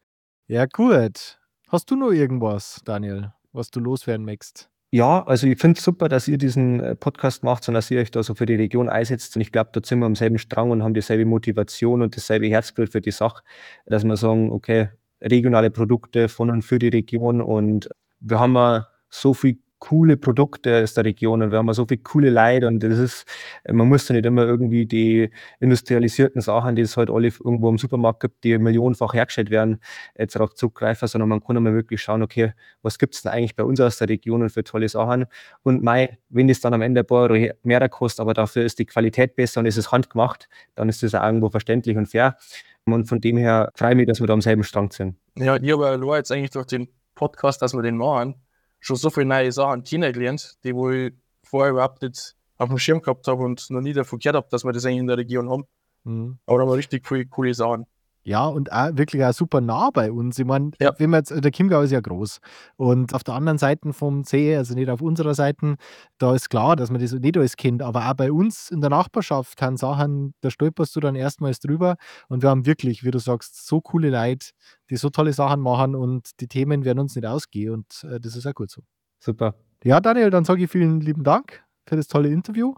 Ja, 0.48 0.66
gut. 0.66 1.40
Hast 1.68 1.90
du 1.90 1.96
noch 1.96 2.10
irgendwas, 2.10 2.82
Daniel, 2.84 3.32
was 3.52 3.70
du 3.70 3.80
loswerden 3.80 4.26
möchtest? 4.26 4.71
Ja, 4.94 5.24
also 5.24 5.46
ich 5.46 5.58
finde 5.58 5.78
es 5.78 5.84
super, 5.84 6.10
dass 6.10 6.28
ihr 6.28 6.36
diesen 6.36 6.80
äh, 6.80 6.94
Podcast 6.94 7.42
macht 7.42 7.66
und 7.66 7.72
dass 7.72 7.90
ihr 7.90 7.98
euch 7.98 8.10
da 8.10 8.22
so 8.22 8.34
für 8.34 8.44
die 8.44 8.56
Region 8.56 8.90
einsetzt. 8.90 9.34
Und 9.36 9.40
ich 9.40 9.50
glaube, 9.50 9.70
da 9.72 9.80
sind 9.82 10.00
wir 10.00 10.06
am 10.06 10.14
selben 10.14 10.36
Strang 10.36 10.70
und 10.70 10.82
haben 10.82 10.92
dieselbe 10.92 11.24
Motivation 11.24 12.02
und 12.02 12.14
dasselbe 12.14 12.46
Herzblut 12.48 12.90
für 12.90 13.00
die 13.00 13.10
Sache, 13.10 13.42
dass 13.86 14.04
wir 14.04 14.18
sagen, 14.18 14.52
okay, 14.52 14.90
regionale 15.22 15.70
Produkte 15.70 16.28
von 16.28 16.50
und 16.50 16.60
für 16.60 16.78
die 16.78 16.88
Region. 16.88 17.40
Und 17.40 17.88
wir 18.20 18.38
haben 18.38 18.84
so 19.08 19.32
viel 19.32 19.61
coole 19.82 20.16
Produkte 20.16 20.80
aus 20.80 20.94
der 20.94 21.04
Region 21.04 21.42
und 21.42 21.50
wir 21.50 21.58
haben 21.58 21.72
so 21.72 21.84
viele 21.84 22.02
coole 22.02 22.30
Leute 22.30 22.68
und 22.68 22.84
das 22.84 22.98
ist, 22.98 23.26
man 23.68 23.88
muss 23.88 24.08
ja 24.08 24.14
nicht 24.14 24.24
immer 24.24 24.44
irgendwie 24.44 24.86
die 24.86 25.28
industrialisierten 25.58 26.40
Sachen, 26.40 26.76
die 26.76 26.82
es 26.82 26.96
halt 26.96 27.10
alle 27.10 27.26
irgendwo 27.26 27.68
im 27.68 27.78
Supermarkt 27.78 28.20
gibt, 28.20 28.44
die 28.44 28.56
millionenfach 28.58 29.12
hergestellt 29.12 29.50
werden, 29.50 29.80
jetzt 30.16 30.36
darauf 30.36 30.54
zugreifen, 30.54 31.08
sondern 31.08 31.28
man 31.28 31.42
kann 31.42 31.56
immer 31.56 31.74
wirklich 31.74 32.00
schauen, 32.00 32.22
okay, 32.22 32.52
was 32.82 32.96
gibt 32.96 33.16
es 33.16 33.22
denn 33.22 33.32
eigentlich 33.32 33.56
bei 33.56 33.64
uns 33.64 33.80
aus 33.80 33.98
der 33.98 34.08
Region 34.08 34.42
und 34.42 34.50
für 34.50 34.62
tolle 34.62 34.88
Sachen? 34.88 35.26
Und 35.64 35.82
mei, 35.82 36.16
wenn 36.28 36.46
das 36.46 36.60
dann 36.60 36.74
am 36.74 36.82
Ende 36.82 37.00
ein 37.00 37.06
paar 37.06 37.30
Euro 37.30 37.52
mehr 37.64 37.88
kostet, 37.88 38.20
aber 38.20 38.34
dafür 38.34 38.64
ist 38.64 38.78
die 38.78 38.86
Qualität 38.86 39.34
besser 39.34 39.58
und 39.58 39.66
es 39.66 39.76
ist 39.76 39.90
handgemacht, 39.90 40.48
dann 40.76 40.88
ist 40.88 41.02
das 41.02 41.16
auch 41.16 41.24
irgendwo 41.24 41.50
verständlich 41.50 41.96
und 41.96 42.06
fair. 42.06 42.36
Und 42.84 43.06
von 43.06 43.20
dem 43.20 43.36
her 43.36 43.72
freue 43.74 43.90
ich 43.90 43.96
mich, 43.96 44.06
dass 44.06 44.20
wir 44.20 44.28
da 44.28 44.32
am 44.32 44.42
selben 44.42 44.62
Strang 44.62 44.92
sind. 44.92 45.16
Ja, 45.36 45.56
ich 45.56 45.72
habe 45.72 46.16
jetzt 46.16 46.30
eigentlich 46.30 46.50
durch 46.50 46.66
den 46.66 46.86
Podcast, 47.16 47.62
dass 47.62 47.74
wir 47.74 47.82
den 47.82 47.96
machen, 47.96 48.36
schon 48.82 48.96
so 48.96 49.08
viele 49.10 49.26
neue 49.26 49.52
Sachen 49.52 49.84
kennengelernt, 49.84 50.58
die 50.64 50.74
wo 50.74 50.90
ich 50.90 51.14
vorher 51.44 51.70
überhaupt 51.70 52.02
nicht 52.02 52.34
auf 52.58 52.68
dem 52.68 52.78
Schirm 52.78 53.00
gehabt 53.00 53.26
habe 53.28 53.42
und 53.42 53.70
noch 53.70 53.80
nie 53.80 53.92
davon 53.92 54.18
gehört 54.18 54.36
habe, 54.36 54.48
dass 54.50 54.64
wir 54.64 54.72
das 54.72 54.84
eigentlich 54.84 54.98
in 54.98 55.06
der 55.06 55.18
Region 55.18 55.48
haben. 55.48 55.64
Mhm. 56.04 56.38
Aber 56.46 56.58
da 56.58 56.62
haben 56.64 56.70
wir 56.70 56.76
richtig 56.76 57.06
viele 57.06 57.26
coole 57.26 57.54
Sachen. 57.54 57.86
Ja, 58.24 58.46
und 58.46 58.70
auch 58.70 58.96
wirklich 58.96 59.24
auch 59.24 59.32
super 59.32 59.60
nah 59.60 59.90
bei 59.90 60.12
uns. 60.12 60.38
Ich 60.38 60.44
meine, 60.44 60.70
ja. 60.80 60.94
wenn 60.98 61.10
man 61.10 61.18
jetzt, 61.18 61.32
der 61.32 61.50
Chiemgau 61.50 61.80
ist 61.80 61.90
ja 61.90 62.00
groß. 62.00 62.38
Und 62.76 63.14
auf 63.14 63.24
der 63.24 63.34
anderen 63.34 63.58
Seite 63.58 63.92
vom 63.92 64.22
See, 64.22 64.56
also 64.56 64.74
nicht 64.74 64.88
auf 64.88 65.02
unserer 65.02 65.34
Seite, 65.34 65.74
da 66.18 66.34
ist 66.34 66.48
klar, 66.48 66.76
dass 66.76 66.90
man 66.90 67.00
das 67.00 67.12
nicht 67.12 67.36
alles 67.36 67.56
kennt. 67.56 67.82
Aber 67.82 68.08
auch 68.08 68.14
bei 68.14 68.30
uns 68.30 68.70
in 68.70 68.80
der 68.80 68.90
Nachbarschaft 68.90 69.56
kann 69.56 69.76
Sachen, 69.76 70.34
da 70.40 70.50
stolperst 70.50 70.94
du 70.94 71.00
dann 71.00 71.16
erstmals 71.16 71.58
drüber. 71.58 71.96
Und 72.28 72.42
wir 72.42 72.50
haben 72.50 72.64
wirklich, 72.64 73.02
wie 73.02 73.10
du 73.10 73.18
sagst, 73.18 73.66
so 73.66 73.80
coole 73.80 74.10
Leute, 74.10 74.50
die 74.88 74.96
so 74.96 75.10
tolle 75.10 75.32
Sachen 75.32 75.60
machen 75.60 75.96
und 75.96 76.40
die 76.40 76.46
Themen 76.46 76.84
werden 76.84 77.00
uns 77.00 77.16
nicht 77.16 77.26
ausgehen. 77.26 77.72
Und 77.72 78.04
äh, 78.04 78.20
das 78.20 78.36
ist 78.36 78.46
auch 78.46 78.54
gut 78.54 78.70
so. 78.70 78.82
Super. 79.18 79.54
Ja, 79.82 80.00
Daniel, 80.00 80.30
dann 80.30 80.44
sage 80.44 80.62
ich 80.62 80.70
vielen 80.70 81.00
lieben 81.00 81.24
Dank 81.24 81.64
für 81.88 81.96
das 81.96 82.06
tolle 82.06 82.28
Interview. 82.28 82.74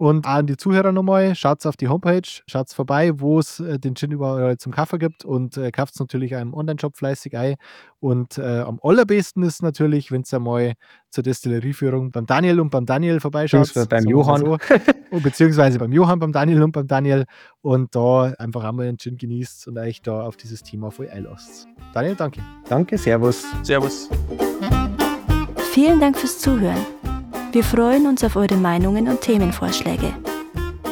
Und 0.00 0.26
an 0.26 0.46
die 0.46 0.56
Zuhörer 0.56 0.92
nochmal, 0.92 1.34
schaut 1.34 1.66
auf 1.66 1.76
die 1.76 1.88
Homepage, 1.88 2.22
schaut 2.46 2.70
vorbei, 2.70 3.20
wo 3.20 3.38
es 3.38 3.60
äh, 3.60 3.78
den 3.78 3.94
Gin 3.94 4.10
überall 4.12 4.56
zum 4.56 4.72
Kaffee 4.72 4.96
gibt 4.96 5.26
und 5.26 5.58
äh, 5.58 5.70
kauft 5.70 5.92
es 5.92 6.00
natürlich 6.00 6.34
auch 6.34 6.40
im 6.40 6.54
Online-Shop 6.54 6.96
fleißig 6.96 7.36
ein. 7.36 7.56
Und 7.98 8.38
äh, 8.38 8.60
am 8.60 8.80
allerbesten 8.82 9.42
ist 9.42 9.62
natürlich, 9.62 10.10
wenn 10.10 10.22
es 10.22 10.32
einmal 10.32 10.72
zur 11.10 11.22
Destillerieführung 11.22 12.12
beim 12.12 12.24
Daniel 12.24 12.60
und 12.60 12.70
beim 12.70 12.86
Daniel 12.86 13.20
vorbeischaut. 13.20 13.70
Beim 13.90 14.04
Johann. 14.04 14.40
So. 14.40 14.56
beziehungsweise 15.22 15.78
beim 15.78 15.92
Johann, 15.92 16.18
beim 16.18 16.32
Daniel 16.32 16.62
und 16.62 16.72
beim 16.72 16.86
Daniel. 16.86 17.26
Und 17.60 17.94
da 17.94 18.32
einfach 18.38 18.64
einmal 18.64 18.88
einen 18.88 18.96
Gin 18.96 19.18
genießt 19.18 19.68
und 19.68 19.76
euch 19.76 20.00
da 20.00 20.22
auf 20.22 20.38
dieses 20.38 20.62
Thema 20.62 20.90
voll 20.90 21.10
einlasst. 21.10 21.68
Daniel, 21.92 22.14
danke. 22.14 22.40
Danke, 22.70 22.96
Servus. 22.96 23.44
Servus. 23.62 24.08
Vielen 25.74 26.00
Dank 26.00 26.16
fürs 26.16 26.38
Zuhören. 26.38 26.99
Wir 27.52 27.64
freuen 27.64 28.06
uns 28.06 28.22
auf 28.22 28.36
eure 28.36 28.54
Meinungen 28.54 29.08
und 29.08 29.22
Themenvorschläge. 29.22 30.14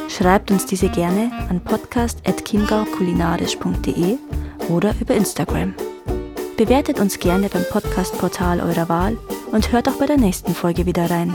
Schreibt 0.09 0.51
uns 0.51 0.67
diese 0.67 0.89
gerne 0.89 1.31
an 1.49 1.61
podcast.chiemgaukulinarisch.de 1.61 4.17
oder 4.69 4.93
über 5.01 5.15
Instagram. 5.15 5.73
Bewertet 6.57 6.99
uns 6.99 7.21
gerne 7.21 7.49
beim 7.49 7.63
Podcast-Portal 7.71 8.61
eurer 8.61 8.89
Wahl 8.89 9.17
und 9.53 9.71
hört 9.71 9.89
auch 9.89 10.01
bei 10.01 10.07
der 10.07 10.17
nächsten 10.17 10.53
Folge 10.53 10.85
wieder 10.85 11.09
rein. 11.09 11.33